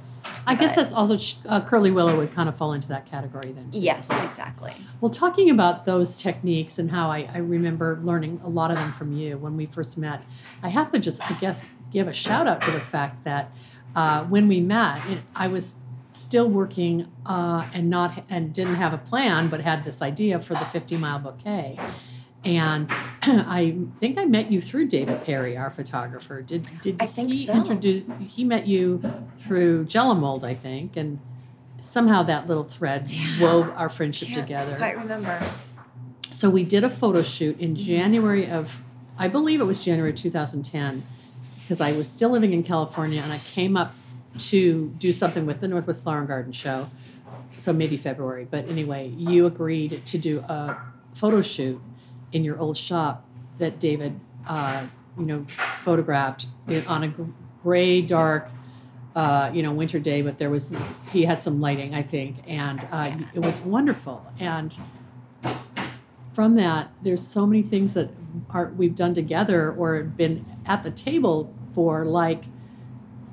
[0.46, 1.18] I guess that's also
[1.48, 3.70] uh, curly willow would kind of fall into that category then.
[3.70, 3.80] Too.
[3.80, 4.72] Yes, exactly.
[5.00, 8.92] Well, talking about those techniques and how I, I remember learning a lot of them
[8.92, 10.22] from you when we first met,
[10.62, 13.52] I have to just, I guess, give a shout out to the fact that
[13.94, 15.76] uh, when we met, it, I was
[16.12, 20.54] still working uh, and not and didn't have a plan, but had this idea for
[20.54, 21.78] the 50 mile bouquet.
[22.44, 22.90] And
[23.22, 26.42] I think I met you through David Perry, our photographer.
[26.42, 27.54] Did did I think he so.
[27.54, 28.04] introduce?
[28.20, 29.02] He met you
[29.46, 31.20] through Jello Mold, I think, and
[31.80, 33.40] somehow that little thread Yeah.
[33.40, 34.76] wove our friendship Can't together.
[34.76, 35.38] Quite remember.
[36.30, 37.84] So we did a photo shoot in mm-hmm.
[37.84, 38.82] January of,
[39.18, 41.02] I believe it was January 2010,
[41.60, 43.94] because I was still living in California and I came up
[44.38, 46.88] to do something with the Northwest Flower and Garden Show.
[47.60, 48.46] So maybe February.
[48.50, 50.76] But anyway, you agreed to do a
[51.14, 51.80] photo shoot
[52.32, 53.24] in your old shop
[53.58, 54.18] that David,
[54.48, 54.86] uh,
[55.18, 55.44] you know,
[55.84, 56.46] photographed
[56.88, 57.12] on a
[57.62, 58.48] gray, dark,
[59.14, 60.22] uh, you know, winter day.
[60.22, 60.74] But there was,
[61.12, 64.24] he had some lighting, I think, and uh, it was wonderful.
[64.40, 64.74] And
[66.32, 68.08] from that, there's so many things that
[68.50, 72.44] are we've done together or been at the table for, like,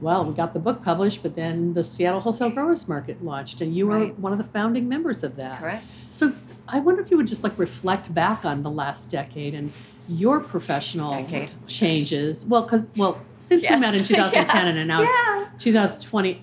[0.02, 3.76] well, we got the book published, but then the Seattle Wholesale Growers Market launched, and
[3.76, 4.20] you were Right.
[4.20, 5.60] one of the founding members of that.
[5.60, 5.84] Correct.
[6.00, 6.34] So
[6.72, 9.72] I wonder if you would just like reflect back on the last decade and
[10.08, 11.52] your professional Decade.
[11.68, 12.46] changes.
[12.46, 15.46] Well, because well, since we met in 2010 and now it's Yeah.
[15.60, 16.42] 2020,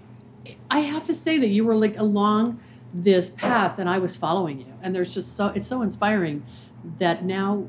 [0.70, 2.60] I have to say that you were like along
[2.94, 4.72] this path and I was following you.
[4.82, 6.44] And there's just so it's so inspiring
[6.98, 7.68] that now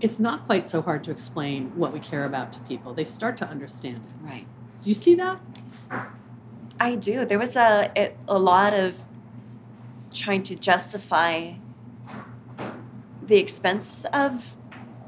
[0.00, 2.94] it's not quite so hard to explain what we care about to people.
[2.94, 4.26] They start to understand it.
[4.26, 4.46] Right.
[4.82, 5.40] Do you see that?
[6.80, 7.24] I do.
[7.24, 9.00] There was a it, a lot of
[10.12, 11.52] trying to justify
[13.22, 14.56] the expense of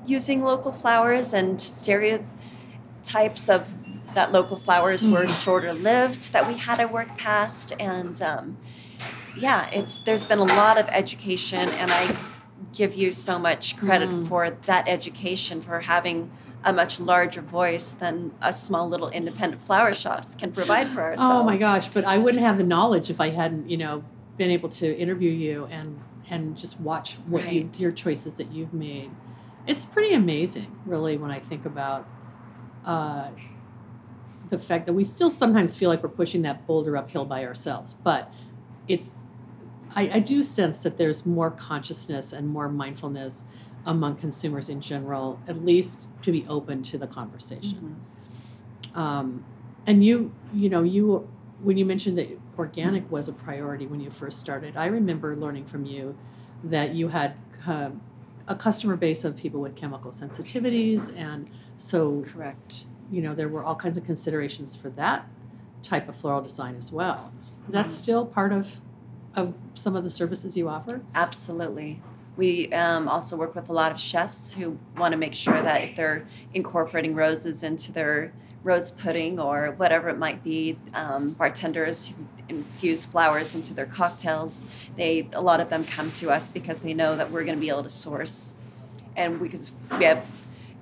[0.07, 3.74] using local flowers and stereotypes of
[4.14, 5.42] that local flowers were Mhm.
[5.44, 8.57] shorter lived that we had to work past and um,
[9.36, 12.14] yeah it's there's been a lot of education and i
[12.74, 14.26] give you so much credit Mm.
[14.28, 16.30] for that education for having
[16.64, 21.32] a much larger voice than a small little independent flower shops can provide for ourselves.
[21.40, 24.05] Oh my gosh, but I wouldn't have the knowledge if I hadn't, you know,
[24.41, 28.72] been able to interview you and and just watch what you, your choices that you've
[28.72, 29.11] made.
[29.66, 32.09] It's pretty amazing, really, when I think about
[32.86, 33.28] uh,
[34.49, 37.95] the fact that we still sometimes feel like we're pushing that boulder uphill by ourselves.
[38.03, 38.32] But
[38.88, 39.11] it's,
[39.95, 43.45] I, I do sense that there's more consciousness and more mindfulness
[43.84, 47.97] among consumers in general, at least to be open to the conversation
[48.95, 48.97] Mhm.
[48.97, 49.45] um,
[49.86, 51.28] and you you know you
[51.62, 55.64] when you mentioned that organic was a priority when you first started i remember learning
[55.66, 56.16] from you
[56.64, 57.34] that you had
[57.66, 57.90] uh,
[58.48, 62.84] a customer base of people with chemical sensitivities and so Correct.
[63.11, 65.26] you know there were all kinds of considerations for that
[65.82, 67.32] type of floral design as well
[67.66, 67.90] is that Mhm.
[67.90, 68.80] still part of
[69.36, 72.02] of some of the services you offer Absolutely.
[72.36, 75.82] We um, also work with a lot of chefs who want to make sure that
[75.84, 78.32] if they're incorporating roses into their
[78.62, 82.14] rose pudding or whatever it might be, um, bartenders who
[82.48, 86.92] infuse flowers into their cocktails, they a lot of them come to us because they
[86.94, 88.54] know that we're going to be able to source,
[89.16, 90.26] and because we have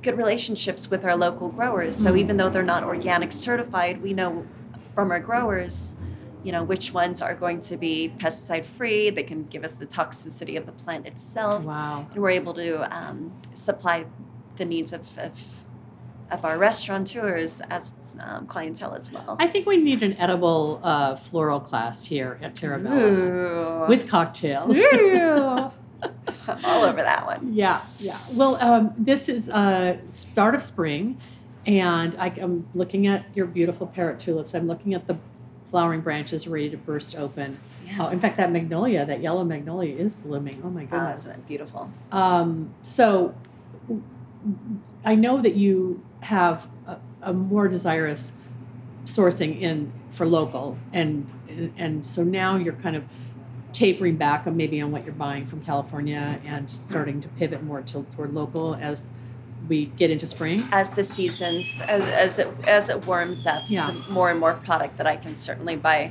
[0.02, 1.94] good relationships with our local growers.
[1.96, 2.18] So Mhm.
[2.18, 4.46] even though they're not organic certified, we know
[4.94, 5.96] from our growers
[6.44, 9.10] you know which ones are going to be pesticide free.
[9.10, 11.64] They can give us the toxicity of the plant itself.
[11.66, 12.06] Wow.
[12.12, 14.06] And we're able to um, supply
[14.56, 15.32] the needs of, of
[16.30, 19.36] of our restaurateurs as um, clientele as well.
[19.38, 23.86] I think we need an edible uh, floral class here at Terra Bella Ooh.
[23.88, 24.76] with cocktails.
[26.64, 27.52] All over that one.
[27.52, 28.18] Yeah, yeah.
[28.34, 31.20] Well, um, this is uh, start of spring,
[31.66, 34.54] and I, am looking at your beautiful parrot tulips.
[34.54, 35.16] I'm looking at the
[35.70, 37.58] flowering branches ready to burst open.
[37.86, 37.96] Yeah.
[38.00, 40.60] Oh, in fact, that magnolia, that yellow magnolia, is blooming.
[40.64, 41.26] Oh my Oh, goodness!
[41.26, 41.90] isn't it beautiful?
[42.12, 43.34] Um, so,
[45.04, 48.32] I know that you have a, a more desirous
[49.04, 51.30] sourcing in for local, and
[51.76, 53.04] and so now you're kind of
[53.72, 57.82] tapering back on maybe on what you're buying from California and starting to pivot more
[57.82, 59.10] to, toward local as
[59.68, 60.66] we get into spring.
[60.72, 63.94] As the seasons, as, as it as it warms up, Yeah.
[64.10, 66.10] more and more product that I can certainly buy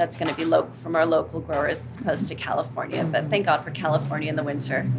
[0.00, 3.04] that's going to be local from our local growers as opposed to California.
[3.04, 4.90] But thank God for California in the winter.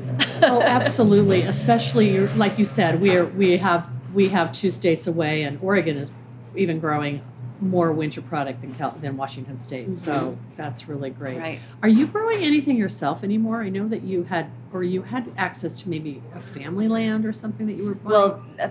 [0.43, 1.41] oh, absolutely.
[1.41, 5.97] Especially like you said, we are we have we have two states away, and Oregon
[5.97, 6.11] is
[6.55, 7.23] even growing
[7.59, 9.95] more winter product than Cal- than Washington State.
[9.95, 11.39] So that's really great.
[11.39, 11.59] Right.
[11.81, 13.63] Are you growing anything yourself anymore?
[13.63, 17.33] I know that you had or you had access to maybe a family land or
[17.33, 18.13] something that you were buying.
[18.13, 18.69] Well, uh,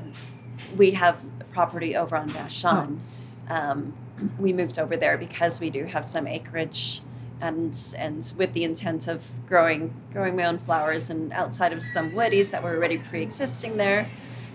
[0.77, 2.99] we have property over on Vashon.
[3.49, 3.95] Um,
[4.39, 7.01] we moved over there because we do have some acreage,
[7.41, 12.13] and and with the intent of growing growing my own flowers, and outside of some
[12.13, 14.07] woodies that were already pre-existing there.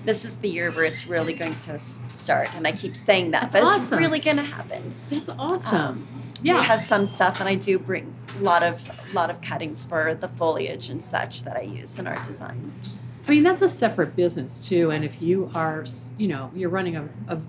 [0.06, 3.50] This is the year where it's really going to start, and I keep saying that,
[3.50, 3.98] That's but it's awesome.
[3.98, 4.94] really going to happen.
[5.10, 5.76] that's awesome.
[5.76, 6.08] Um,
[6.44, 6.60] yeah.
[6.60, 9.84] We have some stuff, and I do bring a lot of a lot of cuttings
[9.84, 12.90] for the foliage and such that I use in our designs.
[13.28, 14.92] I mean, that's a separate business too.
[14.92, 15.86] And if you are,
[16.20, 17.42] you know, you're running a, a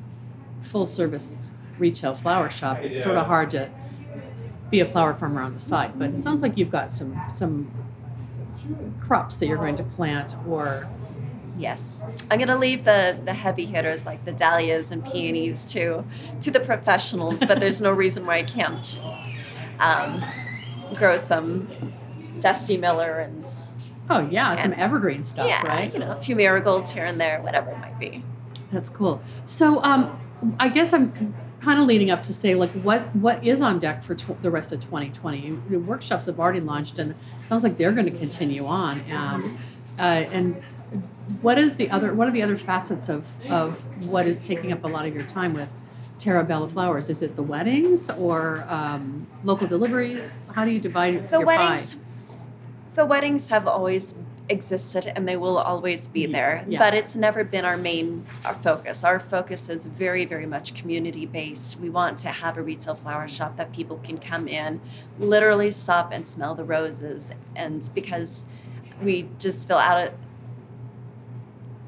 [0.63, 1.37] full service
[1.79, 3.71] retail flower shop, it's sort of hard to
[4.71, 5.99] be a flower farmer on the side.
[5.99, 7.71] But it sounds like you've got some some
[9.01, 10.89] crops that you're going to plant or
[11.59, 16.05] Yes, I'm gonna leave the the heavy hitters like the dahlias and peonies to
[16.43, 19.01] to the professionals, but there's no reason why I can't
[19.81, 20.23] um,
[20.95, 21.69] grow some
[22.41, 23.47] Dusty Miller and
[24.11, 25.93] oh yeah, some evergreen stuff, yeah, right?
[25.93, 28.23] you know, a few marigolds here and there, whatever it might be.
[28.71, 29.23] That's cool.
[29.47, 30.19] So, um,
[30.61, 31.35] I guess I'm
[31.67, 34.53] kind of leading up to say, like, what what is on deck for tw- the
[34.53, 35.59] rest of 2020?
[35.69, 37.17] The workshops have already launched, and it
[37.49, 39.03] sounds like they're going to continue on.
[39.11, 39.59] Um,
[39.99, 40.63] uh, and
[41.43, 42.15] what is the other?
[42.15, 45.25] What are the other facets of of what is taking up a lot of your
[45.25, 45.73] time with
[46.21, 47.11] Terra Bella Flowers?
[47.11, 50.39] Is it the weddings or um, local deliveries?
[50.55, 51.97] How do you divide The your weddings,
[52.95, 54.15] the weddings have always
[54.49, 56.79] existed and they will always be there, Yeah.
[56.79, 59.03] but it's never been our main our focus.
[59.05, 61.81] Our focus is very, very much community based.
[61.81, 64.81] We want to have a retail flower shop that people can come in,
[65.19, 68.47] literally stop and smell the roses, and because
[69.03, 70.13] we just feel out of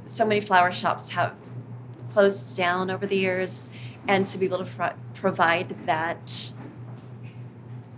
[0.07, 1.35] so many flower shops have
[2.11, 3.69] closed down over the years,
[4.07, 6.53] and to be able to fr- provide that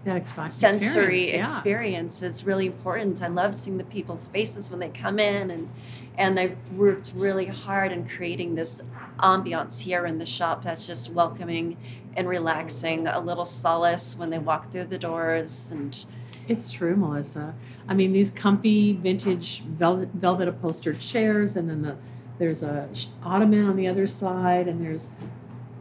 [0.05, 1.41] That expi- sensory experience, yeah.
[1.41, 3.23] experience is really important.
[3.23, 5.69] I love seeing the people's faces when they come in and
[6.19, 8.83] and I've worked really hard in creating this
[9.19, 11.79] ambiance here in the shop that's just welcoming
[12.17, 16.05] and relaxing, a little solace when they walk through the doors and
[16.49, 17.55] It's true, Melissa.
[17.89, 21.97] I mean, these comfy vintage velvet, velvet upholstered chairs, and then the
[22.39, 22.89] there's a
[23.23, 25.11] ottoman on the other side, and there's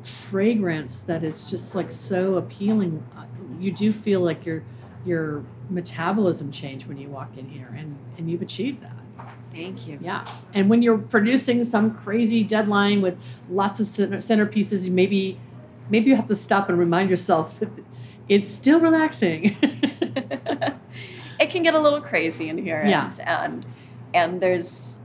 [0.03, 3.03] fragrance that is just like so appealing.
[3.17, 3.23] Uh,
[3.59, 4.63] You do feel like your
[5.05, 8.95] your metabolism changed when you walk in here, and and you've achieved that.
[9.51, 9.97] thank you.
[10.01, 10.23] Yeah,
[10.53, 13.17] and when you're producing some crazy deadline with
[13.49, 15.39] lots of center- centerpieces, you maybe
[15.89, 17.59] maybe you have to stop and remind yourself
[18.29, 19.57] it's still relaxing.
[21.39, 23.05] it can get a little crazy in here Yeah.
[23.07, 23.65] and and
[24.13, 24.99] and there's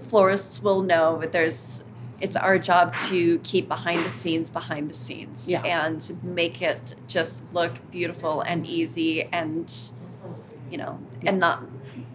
[0.00, 1.84] florists will know but there's
[2.20, 5.62] it's our job to keep behind the scenes behind the scenes Yeah.
[5.62, 9.72] and make it just look beautiful and easy and
[10.70, 11.62] you know and not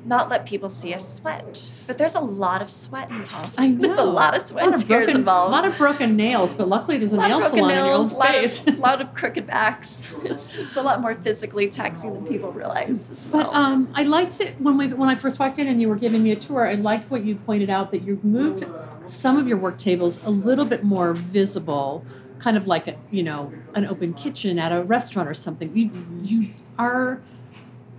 [0.03, 3.81] not let people see us sweat but there's a lot of sweat involved I know.
[3.87, 6.15] there's a lot of sweat lot and of tears broken, involved A lot of broken
[6.15, 8.79] nails, but luckily there's a, a nail salon in your own nails, a lot of,
[8.89, 10.15] lot of crooked backs.
[10.23, 13.43] It's, it's a lot more physically taxing than people realize well.
[13.43, 15.95] but um, I liked it when we when I first walked in and you were
[15.97, 16.67] giving me a tour.
[16.67, 18.63] I liked what you pointed out that you've moved
[19.12, 22.05] some of your work tables a little bit more visible,
[22.39, 25.76] kind of like a you know an open kitchen at a restaurant or something.
[25.76, 25.91] You
[26.24, 26.47] you
[26.80, 27.22] are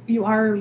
[0.06, 0.58] you are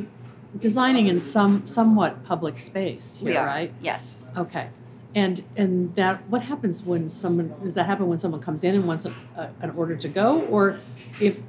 [0.59, 3.73] designing in some somewhat public space here, right?
[3.81, 4.31] Yes.
[4.37, 4.69] Okay.
[5.15, 8.85] And and that what happens when someone does that happen when someone comes in and
[8.85, 10.79] wants a, a, an order to go or
[11.19, 11.39] if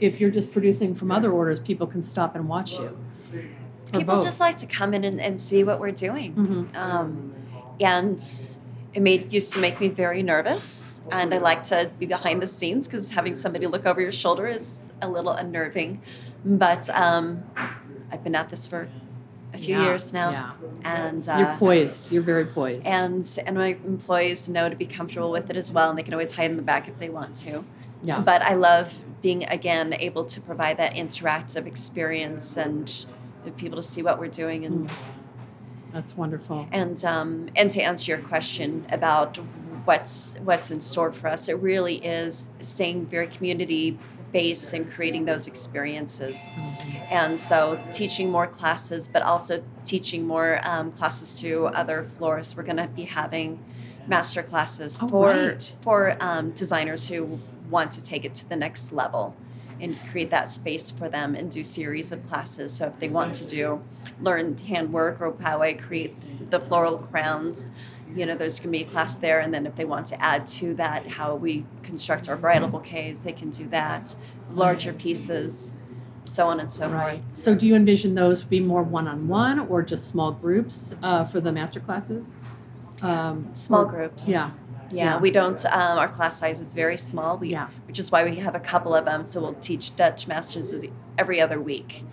[0.00, 2.96] if you're just producing from other orders people can stop and watch you.
[3.92, 4.24] People both.
[4.24, 6.34] just like to come in and, and see what we're doing.
[6.34, 6.76] Mhm.
[6.76, 7.32] Um,
[7.80, 8.18] and
[8.92, 12.46] it made used to make me very nervous, and I like to be behind the
[12.46, 16.00] scenes because having somebody look over your shoulder is a little unnerving.
[16.44, 17.44] But um,
[18.12, 18.88] I've been at this for
[19.52, 20.50] a few Yeah, years now, yeah.
[20.84, 22.12] and uh, You're poised.
[22.12, 22.86] You're very poised.
[22.86, 26.14] and and my employees know to be comfortable with it as well, and they can
[26.14, 27.64] always hide in the back if they want to.
[28.02, 28.20] yeah.
[28.20, 33.06] But I love being again able to provide that interactive experience and
[33.56, 34.92] people to see what we're doing and
[35.94, 36.66] That's wonderful.
[36.72, 39.38] and um, and to answer your question about
[39.86, 43.98] what's what's in store for us, it really is staying very community
[44.32, 46.54] based and creating those experiences.
[47.08, 52.56] And so teaching more classes, but also teaching more um, classes to other florists.
[52.56, 53.60] We're going to be having
[54.08, 55.76] master classes Oh, for right.
[55.80, 57.38] for um, designers who
[57.70, 59.36] want to take it to the next level
[59.80, 62.72] and create that space for them and do series of classes.
[62.72, 63.82] So if they want to do
[64.20, 66.14] learn handwork or how I create
[66.50, 67.72] the floral crowns,
[68.14, 69.40] you know, there's going to be a class there.
[69.40, 73.22] And then if they want to add to that how we construct our bridal bouquets,
[73.22, 74.14] they can do that.
[74.52, 75.74] Larger pieces,
[76.24, 77.22] so on and so Right.
[77.22, 77.36] forth.
[77.36, 81.50] So, do you envision those be more one-on-one or just small groups uh, for the
[81.50, 82.34] master classes?
[83.02, 84.28] Um, Small groups.
[84.28, 84.50] Yeah.
[84.94, 85.62] Yeah, we don't.
[85.66, 87.36] Um, our class size is very small.
[87.38, 87.68] We, Yeah.
[87.86, 89.24] which is why we have a couple of them.
[89.24, 90.84] So we'll teach Dutch masters
[91.18, 92.04] every other week.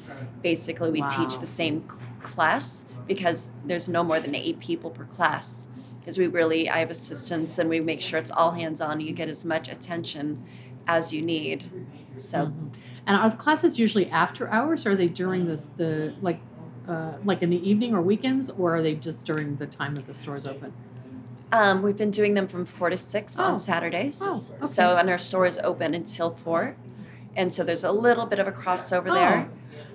[0.41, 5.05] Basically, we teach the same cl- class because there's no more than eight people per
[5.05, 5.67] class.
[5.99, 8.99] Because we really, I have assistants, and we make sure it's all hands on.
[9.01, 10.43] You get as much attention
[10.87, 11.69] as you need.
[12.17, 12.73] So Mhm.
[13.05, 16.39] And are the classes usually after hours, or are they during the the like,
[16.87, 20.07] uh, like in the evening or weekends, or are they just during the time that
[20.07, 20.73] the store's open?
[21.51, 23.43] Um, we've been doing them from four to six Oh.
[23.45, 24.19] on Saturdays.
[24.23, 24.65] Oh, okay.
[24.65, 26.75] So and our store is open until four,
[27.35, 29.13] and so there's a little bit of a crossover Oh.
[29.13, 29.49] there.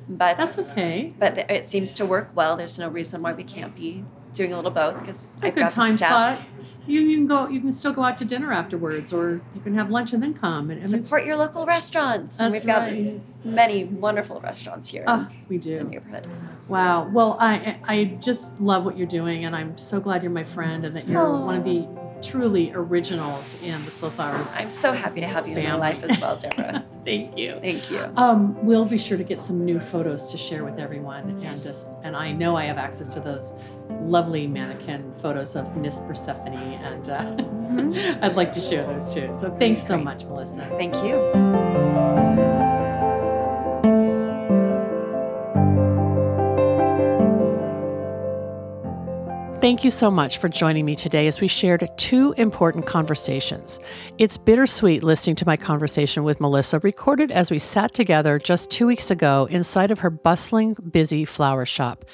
[0.09, 1.13] But That's okay.
[1.19, 2.57] but it seems to work well.
[2.57, 4.05] There's no reason why we can't be
[4.35, 6.39] doing a little both because I've good got time staff.
[6.39, 6.49] slot.
[6.87, 7.49] You, can go.
[7.49, 10.35] You can still go out to dinner afterwards, or you can have lunch and then
[10.35, 10.71] come.
[10.71, 12.39] And, Support your local restaurants.
[12.39, 13.21] and we've got right.
[13.45, 15.85] many wonderful restaurants here Oh, we in the do.
[15.89, 16.29] neighborhood.
[16.69, 17.09] Wow.
[17.13, 20.85] Well, I I just love what you're doing, and I'm so glad you're my friend,
[20.85, 21.87] and that you're one of the
[22.23, 24.51] truly originals in the Slow Flowers.
[24.57, 26.85] I'm so happy to have you in my life as well, Debra.
[27.05, 27.59] Thank you.
[27.61, 28.01] Thank you.
[28.17, 31.93] Um, we'll be sure to get some new photos to share with everyone, and just
[32.03, 33.53] and I know I have access to those
[34.01, 37.23] lovely mannequin photos of Miss Persephone, and uh,
[37.67, 38.19] Mhm.
[38.23, 39.29] I'd like to share those too.
[39.39, 40.65] So thanks so much, Melissa.
[40.79, 42.46] Thank you.
[49.67, 53.81] Thank you so much for joining me today as we shared two important conversations.
[54.17, 58.87] It's bittersweet listening to my conversation with Melissa, recorded as we sat together just two
[58.87, 62.05] weeks ago inside of her bustling, busy flower shop.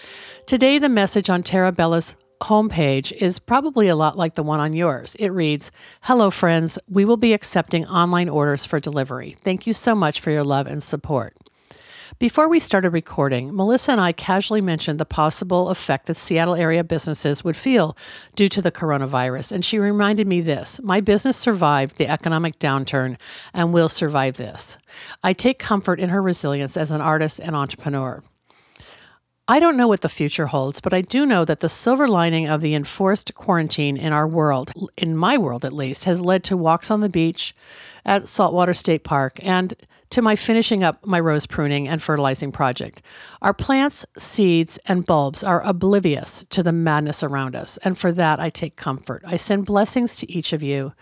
[0.47, 4.73] Today, the message on Terra Bella's homepage is probably a lot like the one on
[4.73, 5.15] yours.
[5.17, 6.79] It reads Hello, friends.
[6.89, 9.37] We will be accepting online orders for delivery.
[9.43, 11.37] Thank you so much for your love and support.
[12.19, 16.85] Before we started recording, Melissa and I casually mentioned the possible effect that Seattle area
[16.85, 17.97] businesses would feel
[18.37, 23.17] due to the coronavirus, and she reminded me this My business survived the economic downturn
[23.53, 24.79] and will survive this.
[25.25, 28.23] I take comfort in her resilience as an artist and entrepreneur.
[29.53, 32.49] I don't know what the future holds, but I do know that the silver lining
[32.49, 36.57] of the enforced quarantine in our world, in my world at least, has led to
[36.57, 37.55] walks on the beach
[38.07, 39.75] at Saltwater State Park and
[40.09, 43.03] to my finishing up my rose pruning and fertilizing project.
[43.43, 48.41] Our plants, seeds, and bulbs are oblivious to the madness around us, and for that
[48.41, 49.23] I take comfort.
[49.27, 50.95] I send blessings to each of you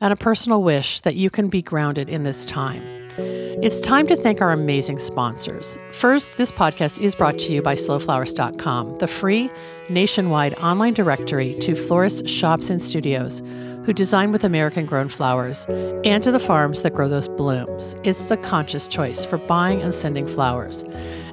[0.00, 2.82] and a personal wish that you can be grounded in this time.
[3.18, 5.78] It's time to thank our amazing sponsors.
[5.90, 9.50] First, this podcast is brought to you by slowflowers.com, the free
[9.88, 13.42] nationwide online directory to florists, shops, and studios
[13.86, 15.64] who design with American grown flowers
[16.04, 17.94] and to the farms that grow those blooms.
[18.02, 20.84] It's the conscious choice for buying and sending flowers.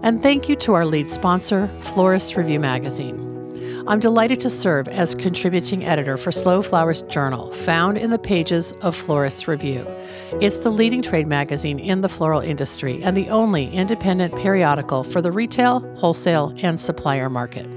[0.03, 3.32] And thank you to our lead sponsor, Florist Review Magazine.
[3.85, 8.71] I'm delighted to serve as contributing editor for Slow Flowers Journal, found in the pages
[8.81, 9.85] of Florist's Review.
[10.39, 15.21] It's the leading trade magazine in the floral industry and the only independent periodical for
[15.21, 17.67] the retail, wholesale, and supplier market.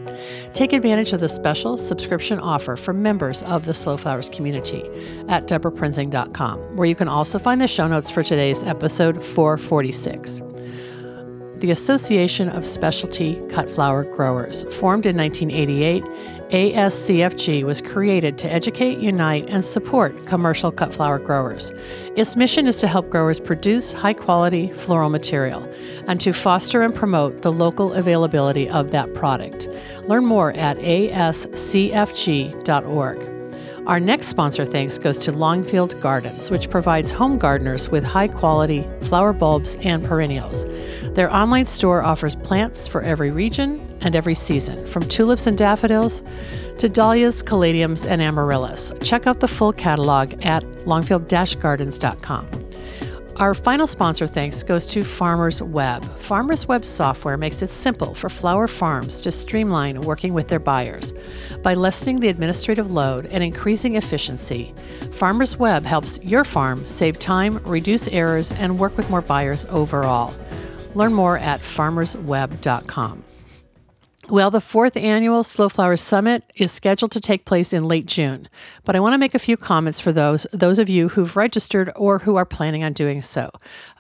[0.55, 4.85] Take advantage of the special subscription offer for members of the Slow Flowers community
[5.29, 10.41] at debraprinzing.com, where you can also find the show notes for today's episode 446.
[11.59, 16.05] The Association of Specialty Cut Flower Growers, formed in 1988,
[16.51, 21.73] ASCFG was created to educate, unite, and support commercial cut flower growers.
[22.15, 25.67] Its mission is to help growers produce high quality floral material
[26.07, 29.69] and to foster and promote the local availability of that product.
[30.07, 31.37] Learn more at ascfg.org.
[33.87, 38.85] Our next sponsor thanks goes to Longfield Gardens, which provides home gardeners with high quality
[39.03, 40.65] flower bulbs and perennials.
[41.15, 46.25] Their online store offers plants for every region and every season, from tulips and daffodils
[46.79, 48.93] to dahlias, caladiums, and amaryllis.
[49.03, 51.29] Check out the full catalog at longfield
[51.61, 52.66] gardens.com.
[53.39, 56.03] Our final sponsor thanks goes to Farmers Web.
[56.03, 61.13] Farmers Web software makes it simple for flower farms to streamline working with their buyers.
[61.63, 64.75] By lessening the administrative load and increasing efficiency,
[65.13, 70.35] Farmers Web helps your farm save time, reduce errors, and work with more buyers overall.
[70.95, 73.23] Learn more at farmersweb.com.
[74.29, 78.49] Well, the fourth annual Slow Flowers Summit is scheduled to take place in late June,
[78.83, 81.93] but I want to make a few comments for those those of you who've registered
[81.95, 83.51] or who are planning on doing so.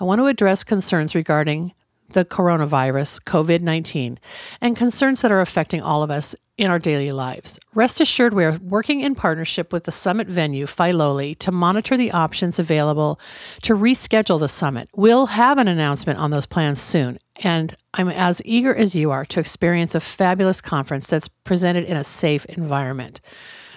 [0.01, 1.75] I want to address concerns regarding
[2.11, 4.19] the coronavirus, COVID 19,
[4.61, 7.59] and concerns that are affecting all of us in our daily lives.
[7.75, 12.13] Rest assured, we are working in partnership with the summit venue, Filoli, to monitor the
[12.13, 13.21] options available
[13.63, 14.89] to reschedule the summit.
[14.95, 19.25] We'll have an announcement on those plans soon, and I'm as eager as you are
[19.27, 23.21] to experience a fabulous conference that's presented in a safe environment.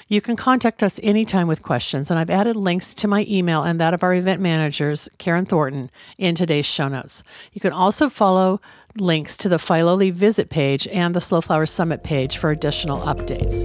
[0.07, 3.79] You can contact us anytime with questions, and I've added links to my email and
[3.79, 7.23] that of our event managers, Karen Thornton, in today's show notes.
[7.53, 8.59] You can also follow
[8.97, 13.63] links to the Filoli visit page and the Slow Flowers Summit page for additional updates.